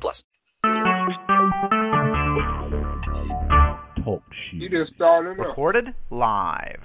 [0.00, 0.24] plus.
[4.04, 4.22] Talk.
[4.52, 5.46] You just started up.
[5.46, 6.80] Recorded live.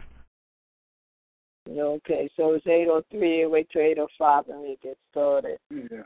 [1.70, 3.46] Okay, so it's 803.
[3.48, 5.58] Wait till 805 and we get started.
[5.70, 6.04] Yeah.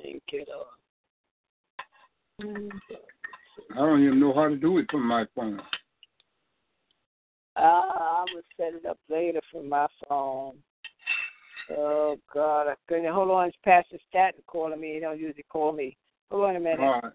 [0.00, 0.66] Thank you, Lord.
[3.72, 5.60] I don't even know how to do it from my phone.
[7.56, 10.56] Uh, I will set it up later from my phone.
[11.70, 13.12] Oh God, I couldn't.
[13.12, 14.94] Hold on, it's Pastor Staten calling me.
[14.94, 15.96] He don't usually call me.
[16.30, 16.80] Hold on a minute.
[16.80, 17.12] All right.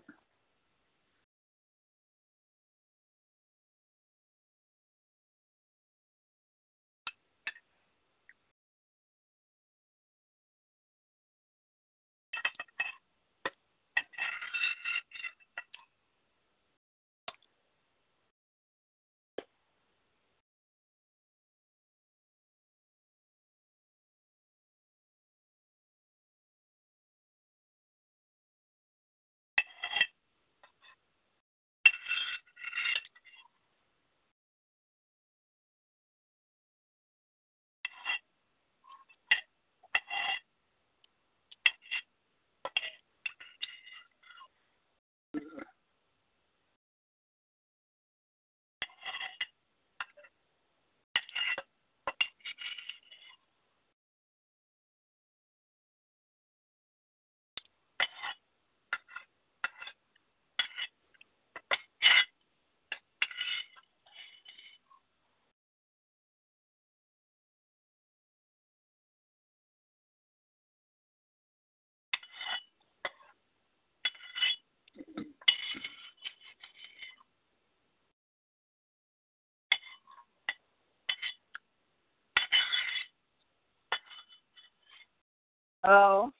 [85.90, 86.32] Oh,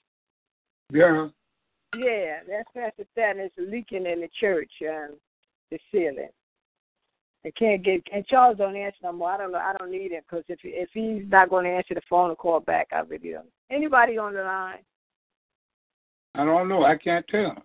[0.92, 1.28] Yeah.
[1.96, 3.40] yeah, that's Pastor Staten.
[3.40, 5.16] It's leaking in the church, um,
[5.72, 6.28] the ceiling.
[7.44, 8.02] I can't get.
[8.12, 9.30] And Charles don't answer no more.
[9.32, 9.58] I don't know.
[9.58, 12.36] I don't need him because if if he's not going to answer the phone or
[12.36, 13.48] call back, I really don't.
[13.70, 14.84] Anybody on the line?
[16.36, 16.84] I don't know.
[16.84, 17.56] I can't tell.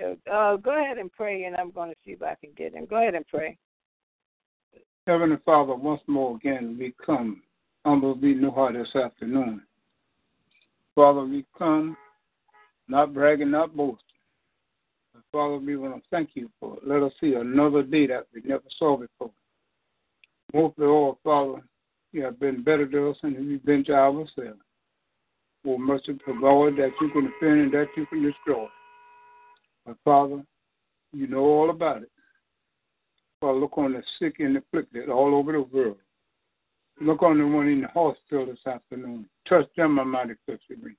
[0.00, 2.86] Uh, go ahead and pray, and I'm going to see if I can get him.
[2.86, 3.58] Go ahead and pray.
[5.06, 7.42] Heavenly Father, once more again, we come
[7.84, 9.62] humble we know how this afternoon.
[10.96, 11.94] Father, we come
[12.88, 14.00] not bragging, not boasting.
[15.30, 16.78] Father, we want to thank you for.
[16.84, 19.30] Let us see another day that we never saw before.
[20.54, 21.62] Most of all, Father,
[22.12, 24.60] you have been better to us than we've been to ourselves.
[25.66, 28.66] Oh, merciful God, that you can defend and that you can destroy.
[29.84, 30.42] But Father,
[31.12, 32.10] you know all about it.
[33.40, 35.98] Father, look on the sick and afflicted all over the world.
[37.00, 39.28] Look on the one in the hospital this afternoon.
[39.48, 40.96] Touch them, Almighty Christian.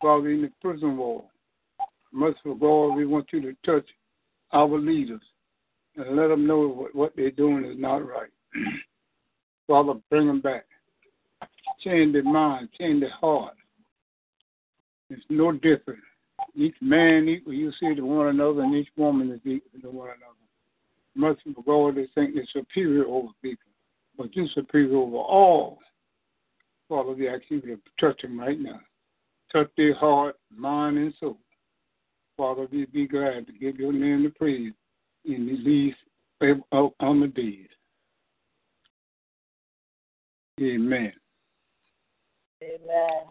[0.00, 1.30] Father, in the prison wall.
[2.12, 3.86] Merciful God, we want you to touch
[4.52, 5.20] our leaders
[5.96, 8.30] and let them know what, what they're doing is not right.
[9.66, 10.64] Father, bring them back.
[11.82, 13.54] Change their mind, change their heart.
[15.10, 16.00] It's no different.
[16.54, 20.08] Each man equal, you see to one another, and each woman is equal to one
[20.08, 20.34] another.
[21.16, 23.70] Merciful God, they think they're superior over people,
[24.16, 25.78] but you're superior over all.
[26.94, 28.78] Father, we ask you to touch them right now.
[29.50, 31.38] Touch their heart, mind, and soul.
[32.36, 34.72] Father, we be glad to give your name the praise
[35.24, 35.96] in the least
[37.00, 37.66] on the dead.
[40.64, 41.12] Amen.
[42.62, 43.24] Amen.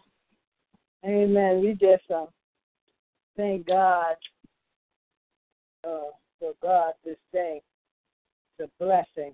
[1.06, 1.62] Amen.
[1.62, 2.26] We just uh,
[3.38, 4.16] thank God
[5.88, 7.62] uh, for God this day.
[8.60, 9.34] It's a blessing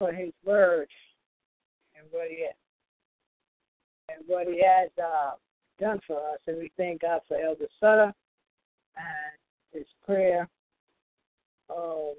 [0.00, 0.88] for His word
[2.00, 2.46] and what He
[4.08, 5.32] and what He has uh,
[5.78, 8.12] done for us, and we thank God for Elder Sutter
[8.96, 10.48] and his prayer.
[11.74, 12.14] Um,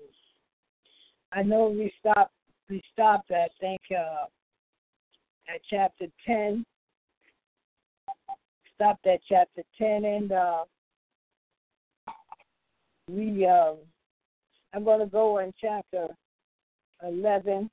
[1.31, 2.33] I know we stopped.
[2.69, 4.25] We stopped at think uh,
[5.53, 6.65] at chapter ten.
[8.75, 10.63] Stopped at chapter ten, and uh,
[13.09, 13.45] we.
[13.45, 13.77] Um,
[14.73, 16.07] I'm going to go in chapter
[17.03, 17.69] eleven.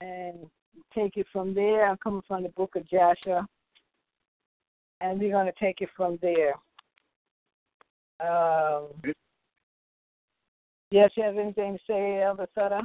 [0.00, 0.46] And
[0.94, 1.88] take it from there.
[1.88, 3.46] I'm coming from the book of Joshua,
[5.00, 6.54] and we're going to take it from there.
[8.20, 8.88] Um,
[10.90, 12.82] yes, you have anything to say, Elder Sutter?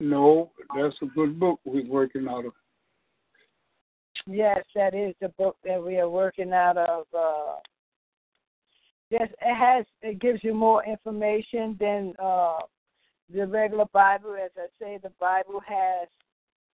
[0.00, 2.52] No, that's a good book we're working out of.
[4.26, 7.06] Yes, that is the book that we are working out of.
[7.16, 7.56] Uh,
[9.10, 9.86] yes, it has.
[10.02, 12.58] It gives you more information than uh,
[13.32, 14.34] the regular Bible.
[14.34, 16.08] As I say, the Bible has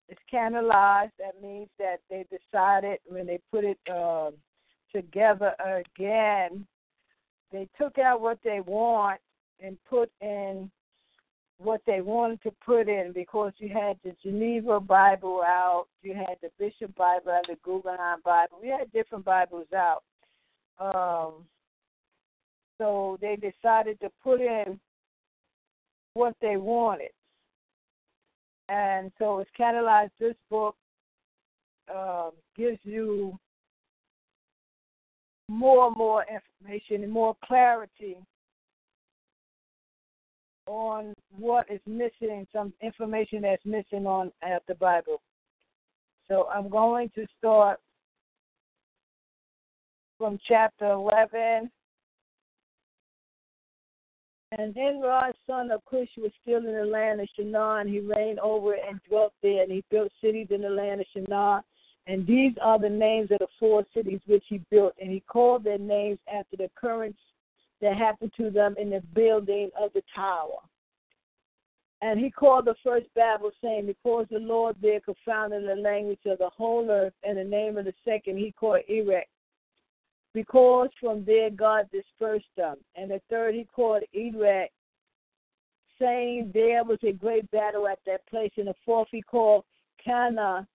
[0.09, 1.13] it's canonized.
[1.19, 4.31] That means that they decided when they put it uh,
[4.95, 6.67] together again,
[7.53, 9.21] they took out what they want
[9.61, 10.71] and put in
[11.59, 16.37] what they wanted to put in because you had the Geneva Bible out, you had
[16.43, 18.59] the Bishop Bible out, the Gutenberg Bible.
[18.61, 20.03] We had different Bibles out.
[20.79, 21.45] Um,
[22.77, 24.81] so they decided to put in
[26.15, 27.11] what they wanted.
[28.69, 30.75] And so it's like this book
[31.95, 33.39] um, gives you
[35.49, 38.17] more and more information and more clarity
[40.67, 45.21] on what is missing, some information that's missing on at the Bible.
[46.27, 47.81] So I'm going to start
[50.17, 51.71] from chapter 11.
[54.57, 58.39] And Nimrod, son of Cush, was still in the land of Shinar, and he reigned
[58.39, 61.63] over and dwelt there, and he built cities in the land of Shinar.
[62.07, 65.65] And these are the names of the four cities which he built, and he called
[65.65, 67.17] their names after the occurrence
[67.81, 70.59] that happened to them in the building of the tower.
[72.01, 76.39] And he called the first Babel, saying, Because the Lord there confounded the language of
[76.39, 79.29] the whole earth, and the name of the second he called Erech,
[80.35, 82.77] because from there God dispersed them.
[82.97, 84.71] And the third he called Eched,
[85.99, 88.51] saying, There was a great battle at that place.
[88.57, 89.65] And the fourth he called
[90.05, 90.67] Cana,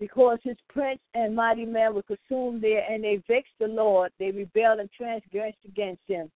[0.00, 4.10] because his prince and mighty men were consumed there, and they vexed the Lord.
[4.18, 6.30] They rebelled and transgressed against him.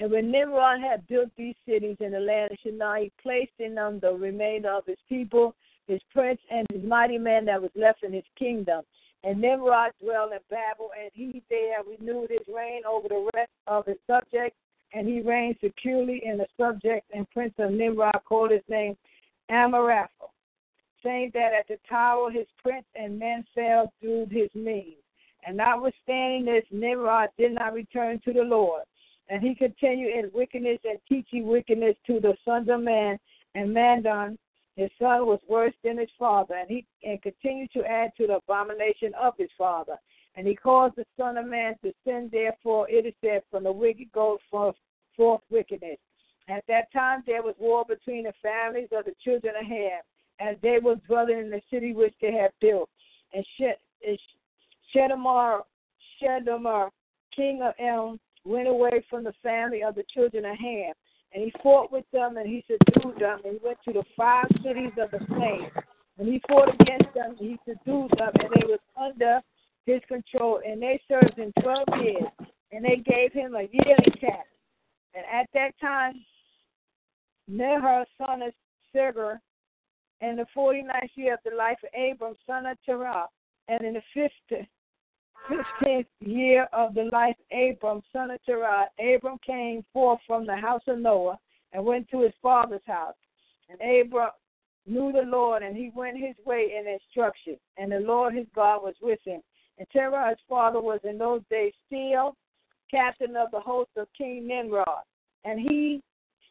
[0.00, 3.74] And when Nimrod had built these cities in the land of Shinar, he placed in
[3.74, 5.54] them the remainder of his people,
[5.86, 8.82] his prince, and his mighty men that was left in his kingdom.
[9.22, 13.86] And Nimrod dwelled in Babel, and he there renewed his reign over the rest of
[13.86, 14.56] his subjects,
[14.94, 18.96] and he reigned securely in the subject and prince of Nimrod called his name
[19.50, 20.32] Amraphel
[21.02, 24.96] saying that at the tower his prince and men fell through his means.
[25.46, 28.82] And notwithstanding this, Nimrod did not return to the Lord.
[29.28, 33.18] And he continued in wickedness and teaching wickedness to the sons of man.
[33.54, 34.36] And Mardon,
[34.80, 36.54] his son, was worse than his father.
[36.54, 39.96] And he and continued to add to the abomination of his father.
[40.36, 43.72] And he caused the Son of Man to sin, therefore it is said, from the
[43.72, 44.76] wicked goes forth,
[45.16, 45.98] forth wickedness.
[46.48, 50.00] At that time there was war between the families of the children of Ham
[50.40, 52.88] and they were dwelling in the city which they had built.
[53.34, 53.44] And
[54.94, 55.60] Shedemar,
[56.20, 56.90] Shedemar,
[57.36, 60.94] king of Elam, went away from the family of the children of Ham.
[61.32, 63.40] And he fought with them and he subdued them.
[63.44, 65.70] And he went to the five cities of the plain.
[66.18, 68.32] And he fought against them and he subdued them.
[68.40, 69.40] And they was under
[69.86, 70.60] his control.
[70.66, 72.48] And they served him 12 years.
[72.72, 74.48] And they gave him a yearly tax.
[75.14, 76.14] And at that time,
[77.48, 78.52] Nahor, son of
[78.92, 79.40] Segar,
[80.20, 83.26] in the 49th year of the life of Abram, son of Terah,
[83.68, 84.68] and in the 50,
[85.48, 90.82] 15th year of the life Abram, son of Terah, Abram came forth from the house
[90.86, 91.38] of Noah
[91.72, 93.14] and went to his father's house.
[93.68, 94.30] And Abram
[94.86, 97.56] knew the Lord, and he went his way in instruction.
[97.76, 99.40] And the Lord his God was with him.
[99.78, 102.36] And Terah, his father, was in those days still
[102.90, 105.04] captain of the host of King Nimrod.
[105.44, 106.02] And he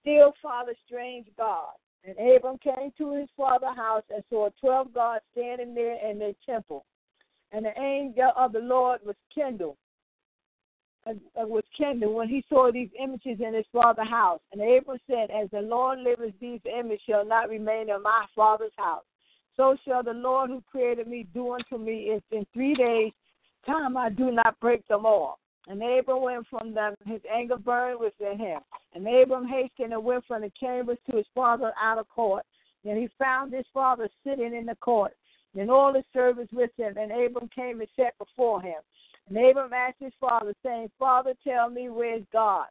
[0.01, 5.23] still followed strange gods and Abram came to his father's house and saw twelve gods
[5.31, 6.85] standing there in their temple.
[7.51, 9.77] And the angel of the Lord was kindled,
[11.07, 14.41] uh, was kindled when he saw these images in his father's house.
[14.51, 18.71] And Abram said, As the Lord liveth, these images shall not remain in my father's
[18.77, 19.03] house.
[19.57, 23.11] So shall the Lord who created me do unto me if in three days
[23.65, 25.39] time I do not break them all.
[25.67, 28.61] And Abram went from them, his anger burned within him.
[28.93, 32.43] And Abram hastened and went from the chambers to his father out of court.
[32.85, 35.13] And he found his father sitting in the court,
[35.59, 36.95] and all his servants with him.
[36.97, 38.81] And Abram came and sat before him.
[39.27, 42.67] And Abram asked his father, saying, Father, tell me where is God,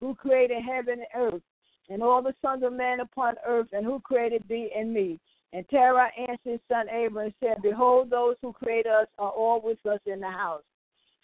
[0.00, 1.42] who created heaven and earth,
[1.88, 5.18] and all the sons of men upon earth, and who created thee and me?
[5.52, 9.60] And Terah answered his son Abram and said, Behold, those who create us are all
[9.62, 10.62] with us in the house.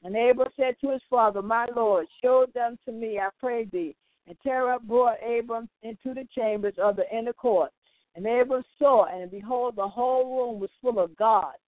[0.05, 3.97] And Abram said to his father, My Lord, show them to me, I pray thee.
[4.27, 7.73] And Terah brought Abram into the chambers of the inner court.
[8.19, 11.59] And Abram saw, and behold, the whole room was full of gods,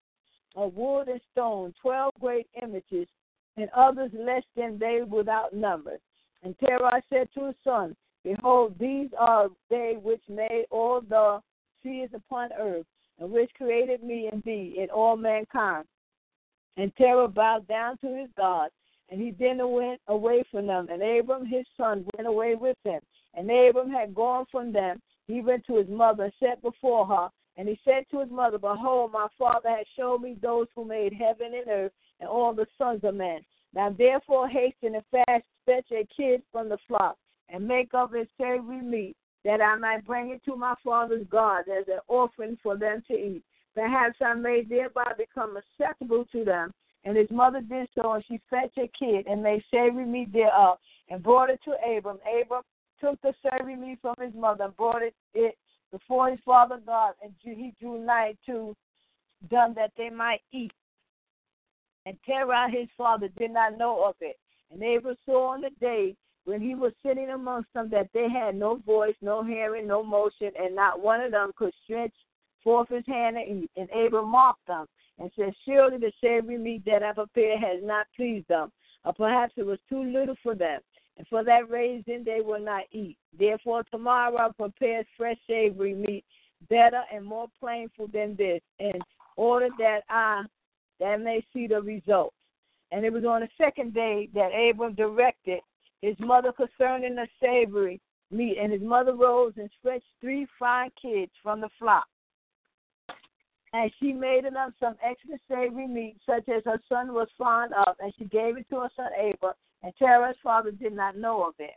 [0.57, 3.07] of wood and stone, twelve great images,
[3.57, 6.00] and others less than they without number.
[6.42, 11.38] And Terah said to his son, Behold, these are they which made all the
[11.83, 12.87] trees upon earth,
[13.21, 15.85] and which created me and thee and all mankind.
[16.76, 18.71] And Terah bowed down to his God,
[19.09, 20.88] and he then went away from them.
[20.90, 23.02] And Abram his son went away with him.
[23.35, 25.00] And Abram had gone from them.
[25.31, 27.29] He went to his mother and sat before her.
[27.57, 31.13] And he said to his mother, Behold, my father has shown me those who made
[31.13, 33.41] heaven and earth and all the sons of men.
[33.75, 37.17] Now therefore hasten and fast, fetch a kid from the flock,
[37.49, 41.65] and make of it savory meat, that I might bring it to my father's God
[41.69, 43.43] as an offering for them to eat.
[43.75, 46.73] Perhaps I may thereby become acceptable to them.
[47.05, 50.79] And his mother did so, and she fetched a kid and made savory meat thereof,
[51.09, 52.19] and brought it to Abram.
[52.41, 52.63] Abram
[53.00, 55.57] took the savory meat from his mother and brought it, it
[55.90, 58.76] before his father God, and he drew nigh to
[59.50, 60.73] them that they might eat.
[62.07, 64.38] And Terah his father did not know of it.
[64.71, 68.54] And Abram saw on the day when he was sitting amongst them that they had
[68.54, 72.14] no voice, no hearing, no motion, and not one of them could stretch
[72.62, 73.69] forth his hand and.
[73.76, 74.87] And Abram mocked them
[75.19, 78.73] and said, Surely the savory meat that I prepared has not pleased them,
[79.04, 80.80] or perhaps it was too little for them.
[81.21, 83.19] And for that reason they will not eat.
[83.39, 86.25] Therefore tomorrow I prepare fresh savory meat,
[86.71, 88.99] better and more plainful than this, in
[89.37, 90.45] order that I
[90.99, 92.35] that may see the results.
[92.91, 95.61] And it was on the second day that Abram directed
[96.00, 98.00] his mother concerning the savory
[98.31, 102.07] meat, and his mother rose and stretched three fine kids from the flock.
[103.75, 107.95] And she made them some extra savory meat, such as her son was fond of,
[108.00, 111.55] and she gave it to her son Abram, and Terah's father did not know of
[111.59, 111.75] it.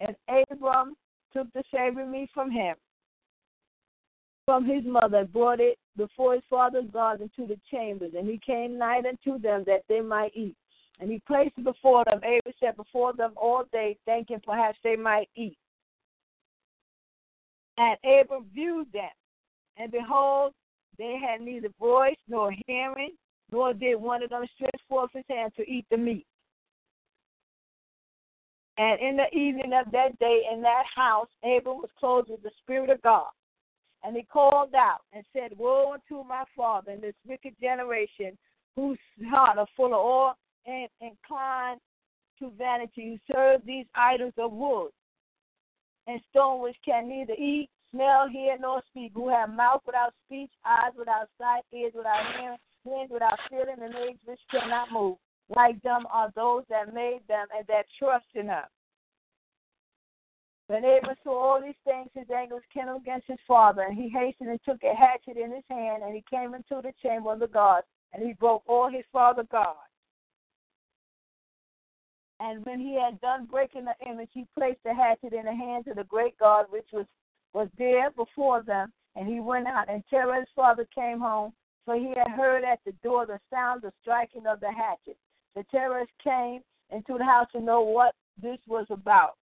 [0.00, 0.16] And
[0.50, 0.94] Abram
[1.32, 2.76] took the savory meat from him,
[4.44, 8.40] from his mother, and brought it before his father's God into the chambers, and he
[8.44, 10.56] came nigh unto them that they might eat.
[11.00, 12.18] And he placed it before them.
[12.18, 15.58] Abram sat before them all day, thinking perhaps they might eat.
[17.76, 19.10] And Abram viewed them,
[19.76, 20.52] and behold,
[20.96, 23.10] they had neither voice nor hearing,
[23.50, 26.26] nor did one of them stretch forth his hand to eat the meat.
[28.76, 32.50] And in the evening of that day in that house, Abram was clothed with the
[32.62, 33.28] Spirit of God.
[34.02, 38.36] And he called out and said, Woe unto my father and this wicked generation,
[38.76, 38.98] whose
[39.30, 40.34] heart are full of all
[40.66, 41.80] and inclined
[42.40, 44.90] to vanity, who serve these idols of wood
[46.06, 50.50] and stone, which can neither eat, smell, hear, nor speak, who have mouth without speech,
[50.66, 55.16] eyes without sight, ears without hearing, hands without feeling, and legs which cannot move.
[55.48, 58.64] Like them are those that made them and that trust in them.
[60.68, 64.08] When Abram saw all these things, his anger was kindled against his father, and he
[64.08, 67.40] hastened and took a hatchet in his hand, and he came into the chamber of
[67.40, 67.84] the guard,
[68.14, 69.78] and he broke all his father's guards.
[72.40, 75.86] And when he had done breaking the image, he placed the hatchet in the hands
[75.86, 77.06] of the great God which was,
[77.52, 79.90] was there before them, and he went out.
[79.90, 81.52] And Terah's father came home,
[81.84, 85.18] for he had heard at the door the sound of striking of the hatchet.
[85.54, 89.36] The terrorists came into the house to know what this was about.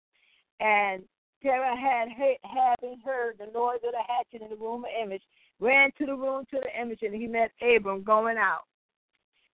[0.60, 1.04] And
[1.42, 2.10] Terah had
[2.44, 5.24] having heard the noise of the hatchet in the room of image,
[5.60, 8.64] ran to the room to the image, and he met Abram going out.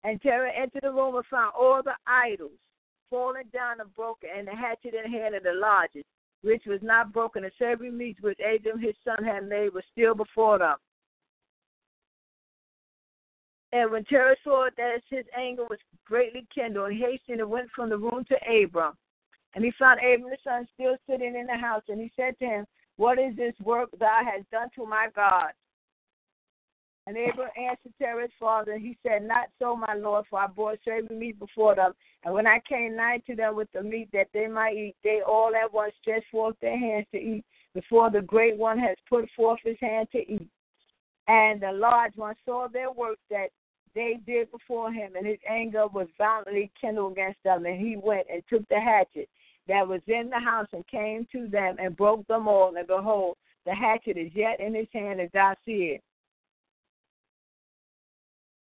[0.02, 2.58] And Terah entered the room and found all the idols
[3.10, 6.06] fallen down and broken, and the hatchet in the hand of the largest,
[6.42, 7.44] which was not broken.
[7.44, 10.76] and savory meats which Abram his son had made was still before them.
[13.74, 17.88] And when Terah saw that his anger was greatly kindled, he hastened and went from
[17.88, 18.92] the room to Abram.
[19.56, 22.66] And he found Abram son still sitting in the house, and he said to him,
[22.98, 25.50] What is this work thou hast done to my God?
[27.08, 30.78] And Abram answered Terah's father, and he said, Not so, my lord, for I brought
[30.84, 31.94] savory meat before them.
[32.24, 35.20] And when I came nigh to them with the meat that they might eat, they
[35.26, 39.28] all at once stretched forth their hands to eat, before the great one has put
[39.36, 40.48] forth his hand to eat.
[41.26, 43.48] And the large one saw their work that
[43.94, 47.64] they did before him, and his anger was violently kindled against them.
[47.66, 49.28] And he went and took the hatchet
[49.68, 52.74] that was in the house and came to them and broke them all.
[52.76, 56.02] And behold, the hatchet is yet in his hand as I see it.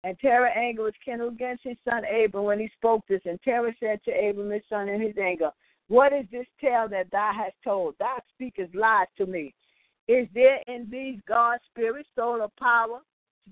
[0.04, 3.22] And Terah anger was kindled against his son Abram when he spoke this.
[3.25, 5.50] And Terah said to Abram his son in his anger,
[5.88, 7.96] What is this tale that thou hast told?
[8.00, 9.54] Thou speakest lies to me.
[10.10, 13.00] Is there in these God's spirit, soul, or power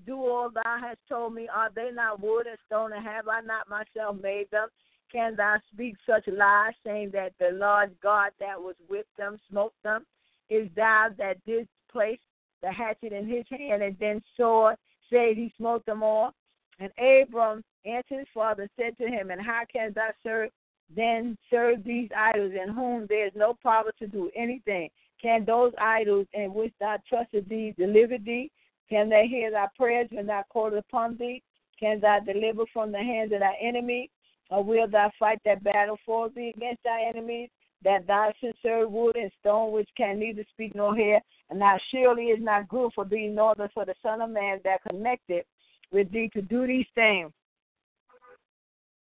[0.06, 1.48] do all thou hast told me?
[1.54, 4.68] Are they not wood and stone, and have I not myself made them?
[5.10, 9.74] Can thou speak such lies, saying that the Lord God that was with them smote
[9.84, 10.06] them?
[10.48, 12.18] Is thou that didst place
[12.62, 14.76] the hatchet in his hand, and then sword,
[15.10, 16.32] say he smote them all.
[16.78, 20.50] And Abram answered his father said to him, And how can thou serve
[20.94, 24.88] then serve these idols in whom there is no power to do anything?
[25.20, 28.50] Can those idols in which thou trusted thee deliver thee?
[28.92, 31.42] Can they hear thy prayers when thou callest upon thee?
[31.80, 34.10] Can thou deliver from the hands of thy enemy?
[34.50, 37.48] Or will thou fight that battle for thee against thy enemies?
[37.82, 41.78] That thou should serve wood and stone which can neither speak nor hear, and now
[41.90, 45.46] surely is not good for thee, nor for the Son of Man that connected
[45.90, 47.32] with thee to do these things.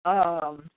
[0.05, 0.69] Um,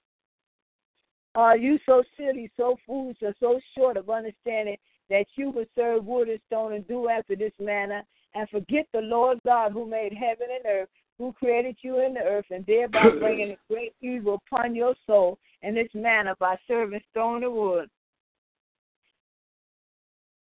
[1.34, 4.78] are you so silly, so foolish, or so short of understanding
[5.10, 8.04] that you would serve wood and stone and do after this manner,
[8.36, 12.21] and forget the Lord God who made heaven and earth, who created you in the
[12.21, 17.43] earth, and thereby bringing great evil upon your soul in this manner by serving stone
[17.43, 17.89] and wood?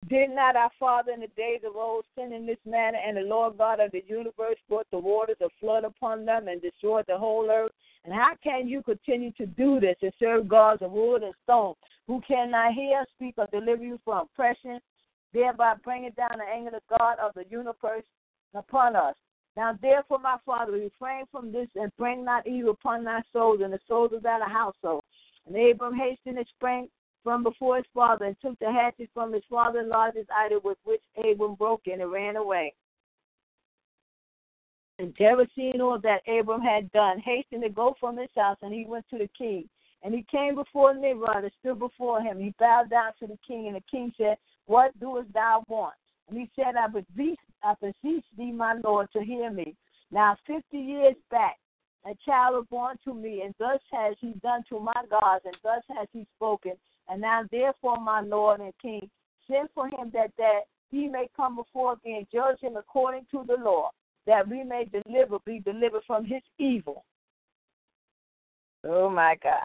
[0.09, 3.23] Did not our father in the days of old sin in this manner, and the
[3.23, 7.18] Lord God of the universe brought the waters of flood upon them and destroyed the
[7.18, 7.73] whole earth?
[8.04, 11.75] And how can you continue to do this and serve gods of wood and stone,
[12.07, 14.80] who cannot hear, speak, or deliver you from oppression,
[15.32, 18.04] thereby bringing down the anger of God of the universe
[18.54, 19.14] upon us?
[19.56, 23.73] Now, therefore, my father, refrain from this and bring not evil upon thy souls and
[23.73, 25.02] the souls of thy household.
[25.47, 26.88] And Abram hastened and sprang
[27.25, 30.78] from before his father and took the hatchet from his father lodged his idol with
[30.85, 32.73] which Abram broke in and ran away.
[34.99, 38.73] And Terah, seeing all that Abram had done, hastened to go from his house, and
[38.73, 39.68] he went to the king.
[40.02, 42.38] And he came before Nimrod and stood before him.
[42.38, 44.37] He bowed down to the king, and the king said,
[44.69, 45.95] What doest thou want?
[46.29, 49.75] And he said, I beseech, I beseech thee, my lord, to hear me.
[50.11, 51.57] Now fifty years back,
[52.05, 55.57] a child was born to me, and thus has he done to my gods, and
[55.63, 56.73] thus has he spoken.
[57.09, 59.09] And now, therefore, my Lord and King,
[59.51, 60.61] send for him that that
[60.91, 63.91] he may come before thee and judge him according to the law,
[64.27, 67.05] that we may deliver, be delivered from his evil.
[68.85, 69.63] Oh my God.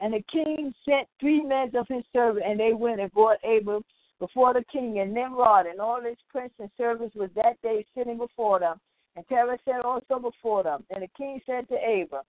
[0.00, 3.84] And the king sent three men of his servants, and they went and brought Abram
[4.20, 8.18] before the king, and Nimrod and all his princes and servants was that day sitting
[8.18, 8.80] before them.
[9.16, 10.84] And Terah said also before them.
[10.90, 12.24] And the king said to Abram,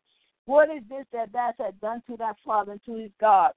[0.46, 3.52] What is this that thou hast done to thy father and to his God?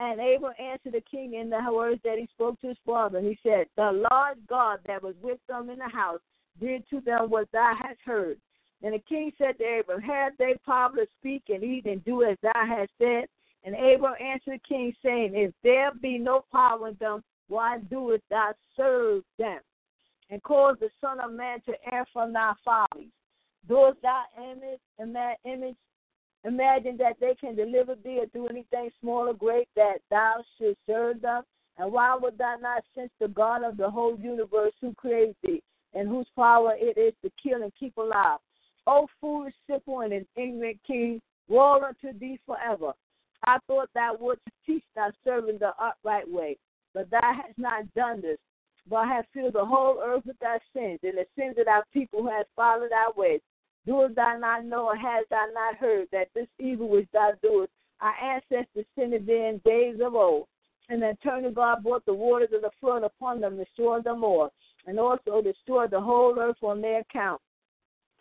[0.00, 3.20] And Abram answered the king in the words that he spoke to his father.
[3.20, 6.20] He said, The Lord God that was with them in the house
[6.60, 8.38] did to them what thou hast heard.
[8.82, 12.22] And the king said to Abram, Have they power to speak and eat and do
[12.22, 13.24] as thou hast said?
[13.64, 18.22] And Abram answered the king, saying, If there be no power in them, why doest
[18.30, 19.60] thou serve them?
[20.30, 23.10] And cause the Son of Man to err from thy follies.
[23.66, 24.80] Dost thou image,
[25.44, 25.76] image
[26.44, 30.76] Imagine that they can deliver thee or do anything small or great that thou should
[30.86, 31.42] serve them.
[31.78, 35.62] And why would thou not sense the God of the whole universe who created thee
[35.94, 38.38] and whose power it is to kill and keep alive?
[38.86, 42.92] O foolish, simple, and ignorant king, woe unto thee forever.
[43.46, 46.56] I thought thou wouldst teach thy servant the upright way,
[46.94, 48.38] but thou hast not done this,
[48.88, 52.22] but hast filled the whole earth with thy sins, and the sins of thy people
[52.22, 53.40] who have followed thy ways.
[53.86, 57.70] Doest thou not know, or hast thou not heard, that this evil which thou doest,
[58.00, 60.46] our ancestors sinned in days of old?
[60.88, 64.52] And the eternal God brought the waters of the flood upon them, destroyed them all,
[64.86, 67.40] and also destroyed the whole earth on their account.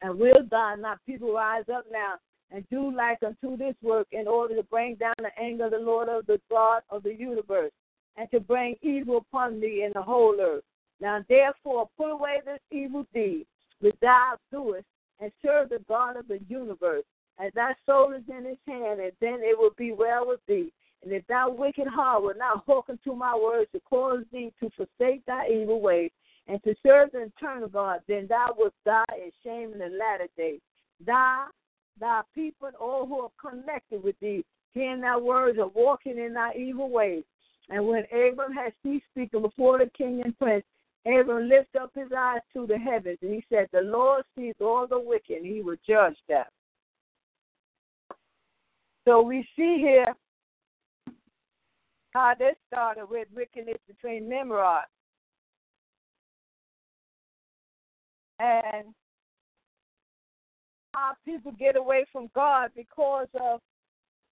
[0.01, 2.15] And will thou not people rise up now
[2.53, 5.79] and do like unto this work in order to bring down the anger of the
[5.79, 7.71] Lord of the God of the universe,
[8.15, 10.63] and to bring evil upon thee in the whole earth?
[11.01, 13.45] Now therefore put away this evil deed
[13.79, 14.85] which thou doest,
[15.19, 17.03] and serve the God of the universe,
[17.37, 20.71] as thy soul is in his hand, and then it will be well with thee.
[21.03, 24.69] And if thy wicked heart will not hearken to my words to cause thee to
[24.77, 26.11] forsake thy evil ways,
[26.47, 30.27] and to serve the eternal God, then thou wilt die in shame in the latter
[30.37, 30.61] days.
[31.05, 31.47] Thou,
[31.99, 36.33] thy people, and all who are connected with thee, hearing thy words are walking in
[36.33, 37.23] thy evil ways.
[37.69, 40.65] And when Abram had ceased speaking before the king and prince,
[41.05, 44.87] Abram lifted up his eyes to the heavens, and he said, The Lord sees all
[44.87, 46.45] the wicked, and he will judge them.
[49.05, 50.15] So we see here
[52.11, 54.85] how this started with wickedness between Nimrod
[58.39, 58.93] and
[60.93, 63.59] how people get away from God because of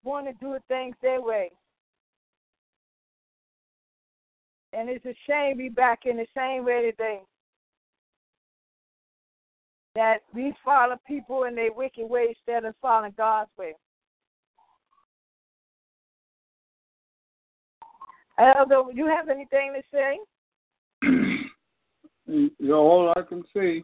[0.04, 1.52] wanting to do things their way.
[4.74, 7.21] And it's a shame we back in the same way today.
[9.95, 13.74] That we follow people in their wicked ways instead of following God's way.
[18.39, 20.19] Elder, you have anything to say?
[22.74, 23.84] all I can say,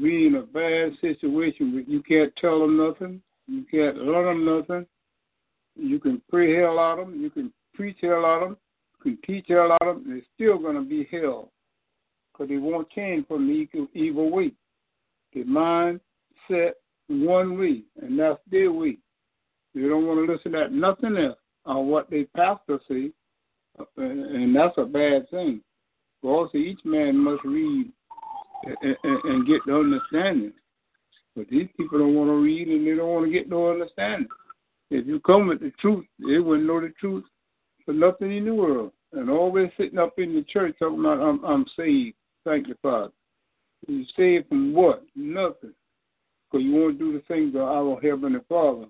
[0.00, 1.84] we in a bad situation.
[1.88, 3.22] You can't tell them nothing.
[3.46, 4.86] You can't learn them nothing.
[5.76, 7.20] You can pray hell out of them.
[7.20, 8.58] You can preach hell out of them.
[9.04, 10.04] You can teach hell out of them.
[10.08, 11.52] They're still going to be hell
[12.32, 14.52] because they won't change from the evil, way.
[15.32, 16.00] Their mind
[16.48, 16.76] set
[17.08, 18.98] one way, and that's their way.
[19.74, 23.10] They don't want to listen to nothing else on what their pastor say,
[23.78, 25.60] uh, and that's a bad thing.
[26.22, 27.92] But also, each man must read
[28.64, 30.52] and, and, get the understanding.
[31.34, 34.28] But these people don't want to read and they don't want to get no understanding.
[34.90, 37.24] If you come with the truth, they wouldn't know the truth
[37.84, 38.92] for nothing in the world.
[39.12, 42.16] And always sitting up in the church talking about, I'm, I'm saved.
[42.44, 42.76] Thank you,
[44.16, 45.02] saved from what?
[45.14, 45.74] Nothing.
[46.50, 48.86] Because you want to do the things of our Heavenly Father,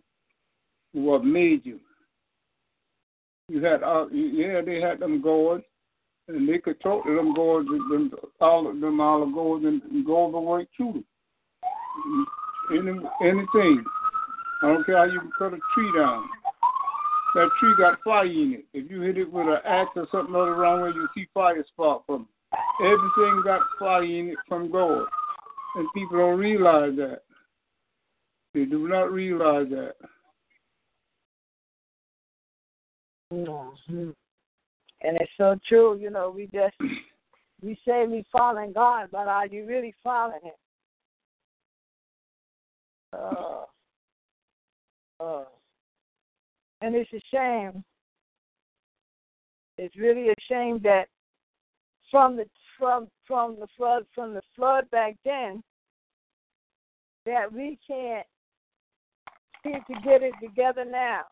[0.93, 1.81] what made you.
[3.49, 5.63] You had, uh, yeah, they had them gods,
[6.29, 8.11] and they could talk to them gods, them,
[8.41, 11.05] all of them, the gods, and, and go over right to them.
[12.71, 13.85] Any, anything.
[14.63, 16.29] I don't care how you cut a tree down.
[17.35, 18.65] That tree got fire in it.
[18.73, 21.63] If you hit it with an axe or something other wrong way, you see fire
[21.69, 22.59] spark from it.
[22.85, 25.07] Everything got fire in it from God.
[25.77, 27.21] And people don't realize that.
[28.55, 29.95] They do not realize that.
[33.33, 34.11] Mm-hmm.
[35.07, 36.75] And it's so true, you know, we just
[37.63, 40.53] we say we following God, but are you really following him?
[43.13, 43.63] Uh,
[45.21, 45.45] uh,
[46.83, 47.85] and it's a shame.
[49.79, 51.07] It's really a shame that
[52.11, 55.63] from the from from the flood from the flood back then
[57.27, 58.27] that we can't
[59.63, 61.23] seem to get it together now.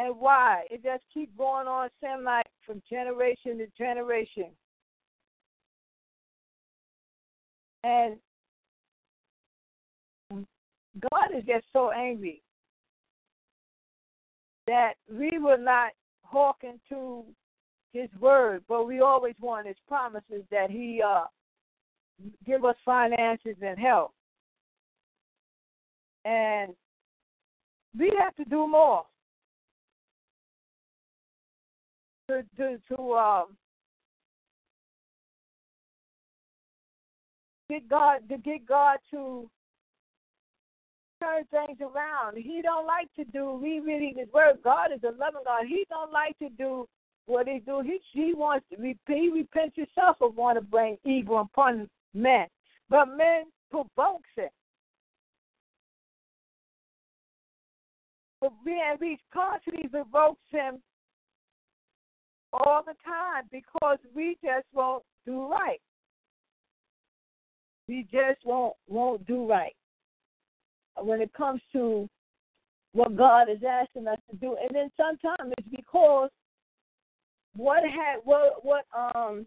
[0.00, 0.64] And why?
[0.70, 4.46] It just keep going on seem like from generation to generation.
[7.84, 8.16] And
[10.32, 12.40] God is just so angry
[14.66, 17.24] that we will not hearken to
[17.92, 21.24] his word, but we always want his promises that he uh
[22.46, 24.14] give us finances and help.
[26.24, 26.72] And
[27.98, 29.04] we have to do more
[32.30, 33.56] to to to um
[37.68, 39.50] get God to get God to
[41.20, 42.36] turn things around.
[42.36, 44.58] He don't like to do rereading His Word.
[44.62, 45.64] God is a loving God.
[45.68, 46.88] He don't like to do
[47.26, 47.82] what He do.
[47.84, 49.18] He He wants to repent.
[49.20, 52.46] He repents Himself of want to bring evil upon men,
[52.88, 54.52] but men provokes it.
[58.40, 60.80] But and we constantly provokes Him
[62.52, 65.80] all the time because we just won't do right.
[67.88, 69.74] We just won't won't do right
[70.96, 72.08] when it comes to
[72.92, 74.56] what God is asking us to do.
[74.60, 76.30] And then sometimes it's because
[77.56, 79.46] what had what what um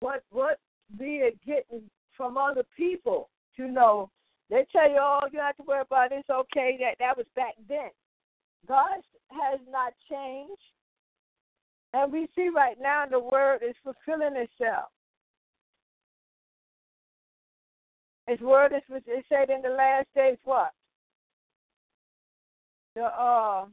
[0.00, 0.58] what what
[0.98, 1.82] we are getting
[2.16, 4.10] from other people to know.
[4.50, 6.24] They tell you, oh, you have to worry about this.
[6.28, 7.90] Okay, that that was back then.
[8.68, 10.62] God has not changed,
[11.92, 14.90] and we see right now the word is fulfilling itself.
[18.26, 20.70] His word is it said in the last days what?
[22.94, 23.66] The uh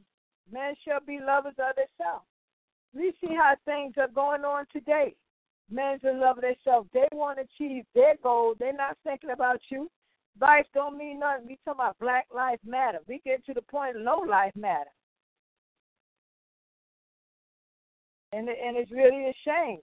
[0.50, 2.24] men shall be lovers of themselves.
[2.94, 5.14] We see how things are going on today.
[5.70, 6.88] Men are loving themselves.
[6.92, 8.54] They want to achieve their goal.
[8.58, 9.90] They're not thinking about you.
[10.40, 11.46] Life don't mean nothing.
[11.48, 12.98] We talking about Black Lives Matter.
[13.08, 14.90] We get to the point no life matter.
[18.32, 19.78] And and it's really a shame.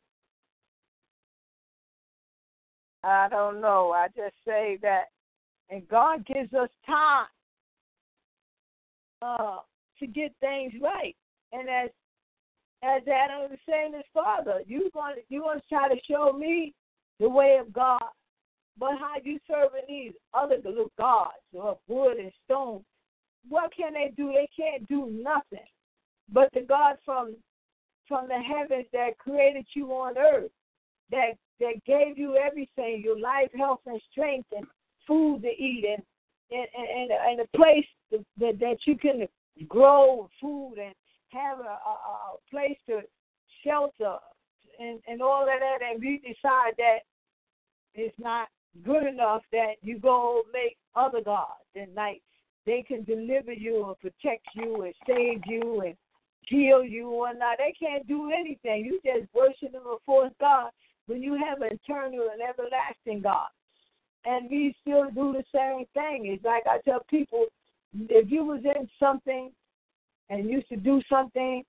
[3.03, 3.91] I don't know.
[3.91, 5.05] I just say that,
[5.69, 7.27] and God gives us time
[9.21, 9.57] uh,
[9.99, 11.15] to get things right.
[11.51, 11.89] And as
[12.83, 16.73] as Adam was saying his father, you want you want to try to show me
[17.19, 18.01] the way of God,
[18.79, 22.83] but how you serving these other little gods of wood and stone?
[23.47, 24.33] What can they do?
[24.33, 25.67] They can't do nothing.
[26.31, 27.35] But the God from
[28.07, 30.51] from the heavens that created you on earth,
[31.11, 34.65] that that gave you everything, your life, health, and strength, and
[35.07, 36.03] food to eat, and
[36.51, 39.27] and and, and a place that that you can
[39.67, 40.93] grow food and
[41.29, 43.01] have a, a, a place to
[43.63, 44.17] shelter
[44.79, 46.99] and and all of that, and we decide that
[47.93, 48.47] it's not
[48.83, 52.21] good enough that you go make other gods and like
[52.65, 55.95] they can deliver you and protect you and save you and
[56.41, 57.57] heal you or not.
[57.57, 58.85] They can't do anything.
[58.85, 60.71] You just worship them false God
[61.07, 63.47] when you have an eternal and everlasting God.
[64.25, 66.25] And we still do the same thing.
[66.25, 67.45] It's like I tell people,
[67.93, 69.51] if you was in something
[70.29, 71.63] and used to do something,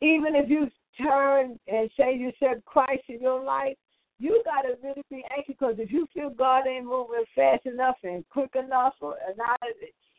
[0.00, 3.76] even if you turn and say you said Christ in your life,
[4.18, 7.96] you got to really be anxious because if you feel God ain't moving fast enough
[8.02, 9.60] and quick enough or not,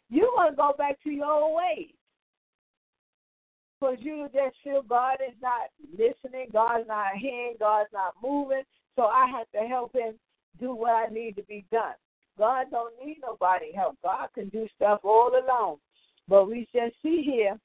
[0.09, 1.91] you want to go back to your old ways.
[3.79, 8.63] Because you just feel God is not listening, God's not hearing, God's not moving.
[8.95, 10.15] So I have to help him
[10.59, 11.93] do what I need to be done.
[12.37, 13.97] God don't need nobody help.
[14.03, 15.77] God can do stuff all alone.
[16.27, 17.57] But we just see here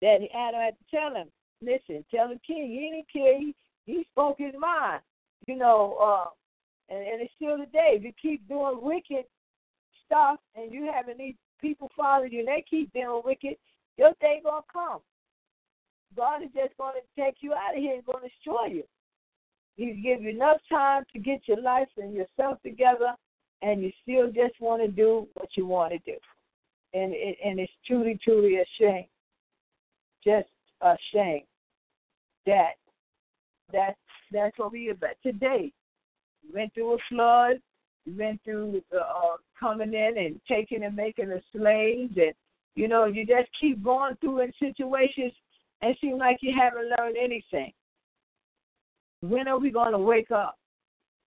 [0.00, 1.28] that Adam had to tell him,
[1.60, 3.40] listen, tell the king, he didn't.
[3.40, 3.54] He,
[3.86, 5.00] he spoke his mind.
[5.46, 6.30] You know, uh,
[6.88, 7.94] and, and it's still the day.
[7.94, 9.24] If you keep doing wicked
[10.06, 13.56] stuff and you having these people follow you and they keep doing wicked,
[13.96, 15.00] your day gonna come.
[16.16, 18.84] God is just gonna take you out of here and gonna destroy you.
[19.76, 23.14] He give you enough time to get your life and yourself together,
[23.62, 26.16] and you still just want to do what you want to do,
[26.92, 29.06] and it, and it's truly, truly a shame,
[30.22, 30.48] just
[30.82, 31.42] a shame
[32.44, 32.72] that
[33.72, 33.96] that
[34.32, 35.72] that's what we about today.
[36.46, 37.56] We went through a flood.
[38.06, 42.32] We went through uh, coming in and taking and making us slaves, and
[42.74, 45.32] you know you just keep going through in situations
[45.82, 47.72] and seem like you haven't learned anything.
[49.20, 50.56] When are we going to wake up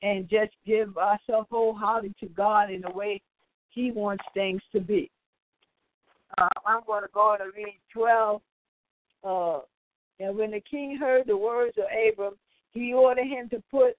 [0.02, 3.22] and just give ourselves wholeheartedly to God in the way
[3.70, 5.10] He wants things to be?
[6.38, 8.42] Uh, I'm going to go and read 12.
[9.24, 9.60] Uh,
[10.20, 12.36] and when the king heard the words of Abram,
[12.72, 13.96] he ordered him to put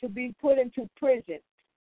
[0.00, 1.38] to be put into prison.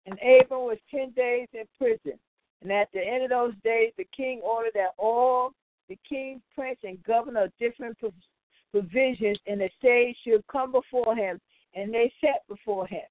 [0.07, 2.19] And Abram was ten days in prison.
[2.63, 5.53] And at the end of those days, the king ordered that all
[5.89, 7.97] the king, prince, and governor of different
[8.73, 11.41] provisions in the state should come before him,
[11.75, 13.05] and they sat before him.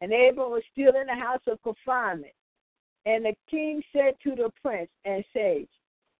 [0.00, 2.32] And Abram was still in the house of confinement.
[3.06, 5.68] And the king said to the prince and sage,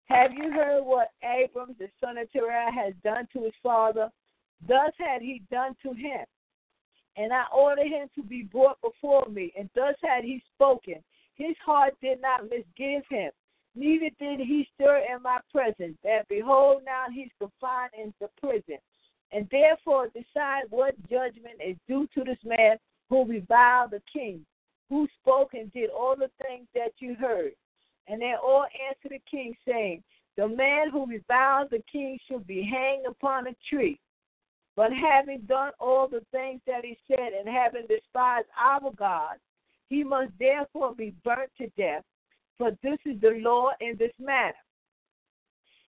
[0.06, 4.10] Have you heard what Abram, the son of Terah, has done to his father?
[4.66, 6.24] Thus had he done to him.
[7.16, 11.02] And I ordered him to be brought before me, and thus had he spoken.
[11.34, 13.30] His heart did not misgive him,
[13.74, 15.96] neither did he stir in my presence.
[16.04, 18.78] And behold, now he's confined in the prison.
[19.32, 22.76] And therefore decide what judgment is due to this man
[23.08, 24.44] who reviled the king,
[24.88, 27.52] who spoke and did all the things that you heard.
[28.08, 30.02] And they all answered the king, saying,
[30.36, 33.98] The man who reviled the king should be hanged upon a tree.
[34.74, 39.36] But having done all the things that he said, and having despised our God,
[39.88, 42.04] he must therefore be burnt to death.
[42.58, 44.56] For this is the law in this matter.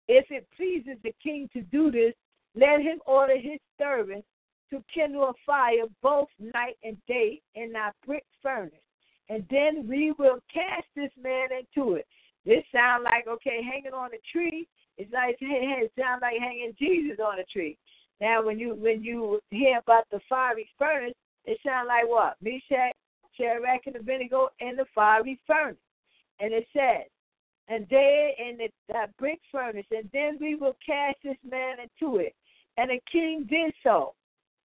[0.08, 2.14] If it pleases the king to do this,
[2.54, 4.26] let him order his servants
[4.70, 8.72] to kindle a fire both night and day in our brick furnace,
[9.28, 12.06] and then we will cast this man into it.
[12.44, 14.66] This sounds like okay, hanging on a tree.
[14.98, 17.78] It's like it sounds like hanging Jesus on a tree.
[18.20, 22.36] Now, when you when you hear about the fiery furnace, it sounds like what?
[22.40, 22.94] Meshach,
[23.36, 25.76] Shadrach, and Abednego in the fiery furnace.
[26.40, 27.06] And it says,
[27.68, 32.18] and they in the uh, brick furnace, and then we will cast this man into
[32.18, 32.34] it.
[32.76, 34.14] And the king did so.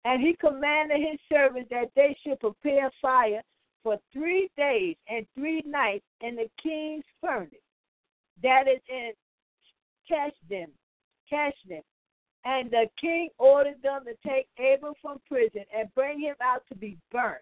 [0.05, 3.43] And he commanded his servants that they should prepare fire
[3.87, 7.53] for three days and three nights in the king's furnace.
[8.43, 9.13] That is in
[10.11, 10.73] Casdim,
[11.33, 11.83] Casdim.
[12.45, 16.75] And the king ordered them to take Abel from prison and bring him out to
[16.75, 17.37] be burnt.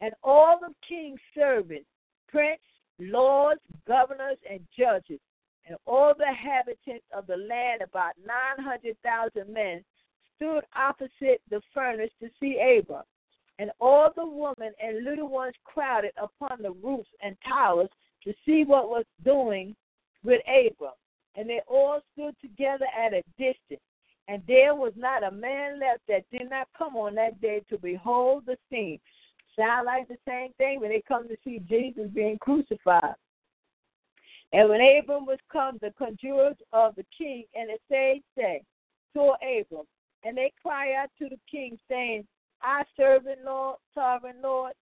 [0.00, 1.84] And all the king's servants,
[2.26, 2.62] prince,
[2.98, 5.20] lords, governors, and judges,
[5.66, 9.84] and all the inhabitants of the land, about 900,000 men,
[10.36, 13.04] stood opposite the furnace to see Abram.
[13.60, 17.90] And all the women and little ones crowded upon the roofs and towers
[18.24, 19.76] to see what was doing
[20.24, 20.94] with Abram.
[21.36, 23.82] And they all stood together at a distance.
[24.28, 27.76] And there was not a man left that did not come on that day to
[27.76, 28.98] behold the scene.
[29.54, 33.14] Sound like the same thing when they come to see Jesus being crucified.
[34.54, 38.62] And when Abram was come, the conjurers of the king and the sage say,
[39.12, 39.84] saw Abram,
[40.24, 42.26] and they cry out to the king, saying,
[42.62, 44.74] Our servant Lord, sovereign Lord,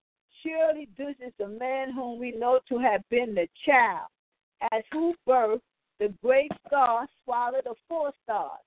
[0.42, 4.08] surely this is the man whom we know to have been the child,
[4.72, 5.60] as who birth
[6.00, 8.64] the great star swallowed the four stars,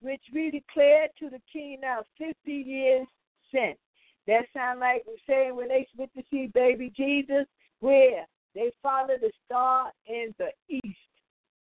[0.00, 3.06] which we declared to the king now fifty years
[3.50, 3.78] since.
[4.26, 7.46] That sound like we're saying when they went to see baby Jesus,
[7.80, 10.98] where they followed the star in the east.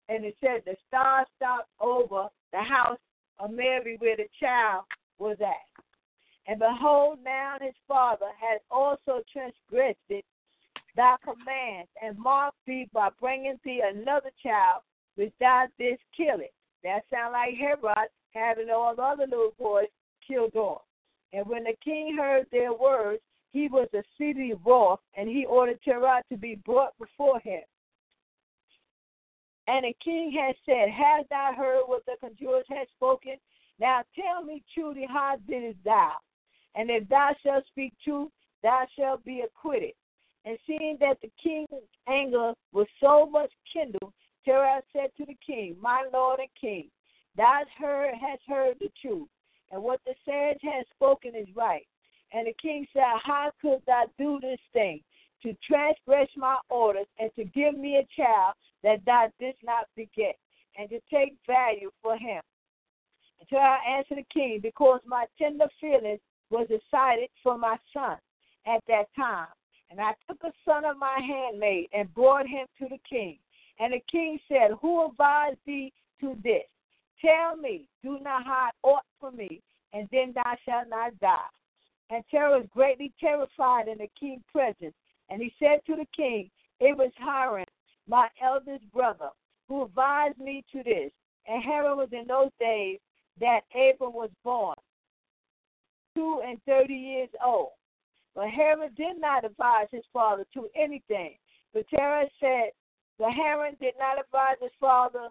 [0.09, 2.99] And it said the star stopped over the house
[3.39, 4.85] of Mary where the child
[5.19, 5.85] was at.
[6.51, 10.25] And behold, now his father had also transgressed it,
[10.97, 14.83] thy commands, and marked thee by bringing thee another child,
[15.15, 16.53] which thou didst kill it.
[16.83, 19.87] That sound like Herod having all the other little boys
[20.27, 20.83] killed off.
[21.33, 26.25] And when the king heard their words, he was exceedingly wroth, and he ordered Terah
[26.31, 27.63] to be brought before him.
[29.69, 33.37] And the king had said, Hast thou heard what the conjurers had spoken?
[33.79, 36.15] Now tell me truly, how didst thou?
[36.75, 38.31] And if thou shalt speak truth,
[38.63, 39.93] thou shalt be acquitted.
[40.45, 41.69] And seeing that the king's
[42.09, 44.13] anger was so much kindled,
[44.45, 46.89] Terah said to the king, My lord and king,
[47.37, 49.29] thou hast heard the truth,
[49.71, 51.87] and what the sage has spoken is right.
[52.33, 55.01] And the king said, How could thou do this thing?
[55.43, 60.37] To transgress my orders and to give me a child that thou didst not beget,
[60.79, 62.43] and to take value for him.
[63.41, 68.17] And Terah answered the king, Because my tender feelings was decided for my son
[68.67, 69.49] at that time.
[69.91, 73.39] And I took a son of my handmaid and brought him to the king.
[73.79, 76.65] And the king said, Who advised thee to this?
[77.21, 79.61] Tell me, do not hide aught from me,
[79.93, 81.39] and then thou shalt not die.
[82.11, 84.95] And Terah was greatly terrified in the king's presence.
[85.29, 87.67] And he said to the king, It was Hiram,
[88.09, 89.31] my eldest brother,
[89.69, 91.13] who advised me to this.
[91.47, 92.99] And Hiram was in those days
[93.41, 94.77] that Abram was born,
[96.15, 97.71] two and thirty years old.
[98.35, 101.37] But Hiram did not advise his father to anything.
[101.75, 102.71] But Terah said,
[103.19, 105.29] but Hiram did not advise his father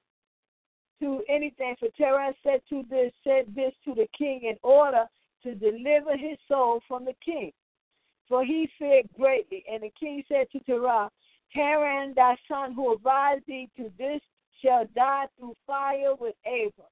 [1.02, 1.76] to anything.
[1.80, 5.06] For Terah said to this said this to the king in order
[5.44, 7.52] to deliver his soul from the king.
[8.28, 9.64] For he feared greatly.
[9.72, 11.10] And the king said to Terah,
[11.50, 14.22] Haran, thy son who advised thee to this,
[14.64, 16.90] shall die through fire with Abram.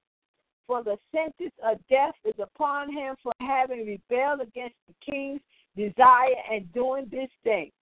[0.68, 5.40] For the sentence of death is upon him for having rebelled against the king's
[5.74, 7.72] desire and doing this thing.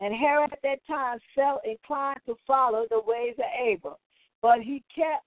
[0.00, 3.96] And Herod at that time felt inclined to follow the ways of Abram,
[4.40, 5.26] but he kept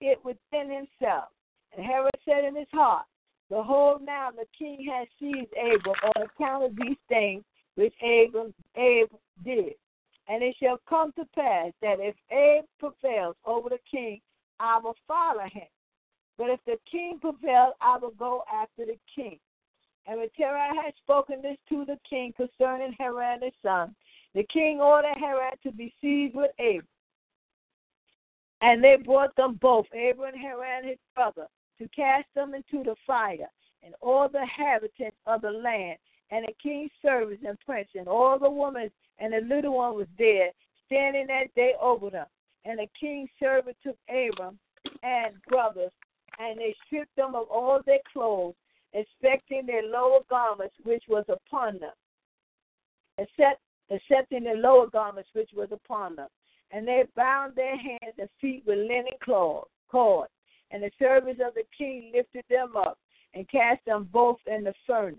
[0.00, 1.30] it within himself.
[1.76, 3.06] And Herod said in his heart,
[3.48, 7.42] Behold, now the king has seized Abram on account of these things
[7.74, 9.74] which Abram, Abram did.
[10.28, 14.20] And it shall come to pass that if Abe prevails over the king,
[14.60, 15.66] I will follow him.
[16.40, 19.38] But if the king prevails, I will go after the king.
[20.06, 23.94] And when Terah had spoken this to the king concerning Haran his son,
[24.34, 26.86] the king ordered Haran to be seized with Abram.
[28.62, 31.46] And they brought them both, Abram and Haran his brother,
[31.78, 33.50] to cast them into the fire,
[33.82, 35.98] and all the inhabitants of the land,
[36.30, 40.08] and the king's servants and princes, and all the women and the little one was
[40.16, 40.52] there,
[40.86, 42.26] standing that day over them.
[42.64, 44.58] And the king's servant took Abram
[45.02, 45.92] and brothers,
[46.40, 48.54] and they stripped them of all their clothes,
[48.92, 51.92] expecting their lower garments which was upon them,
[53.18, 56.28] except excepting the lower garments which was upon them.
[56.70, 60.28] And they bound their hands and feet with linen cord,
[60.70, 62.98] and the servants of the king lifted them up
[63.34, 65.18] and cast them both in the furnace.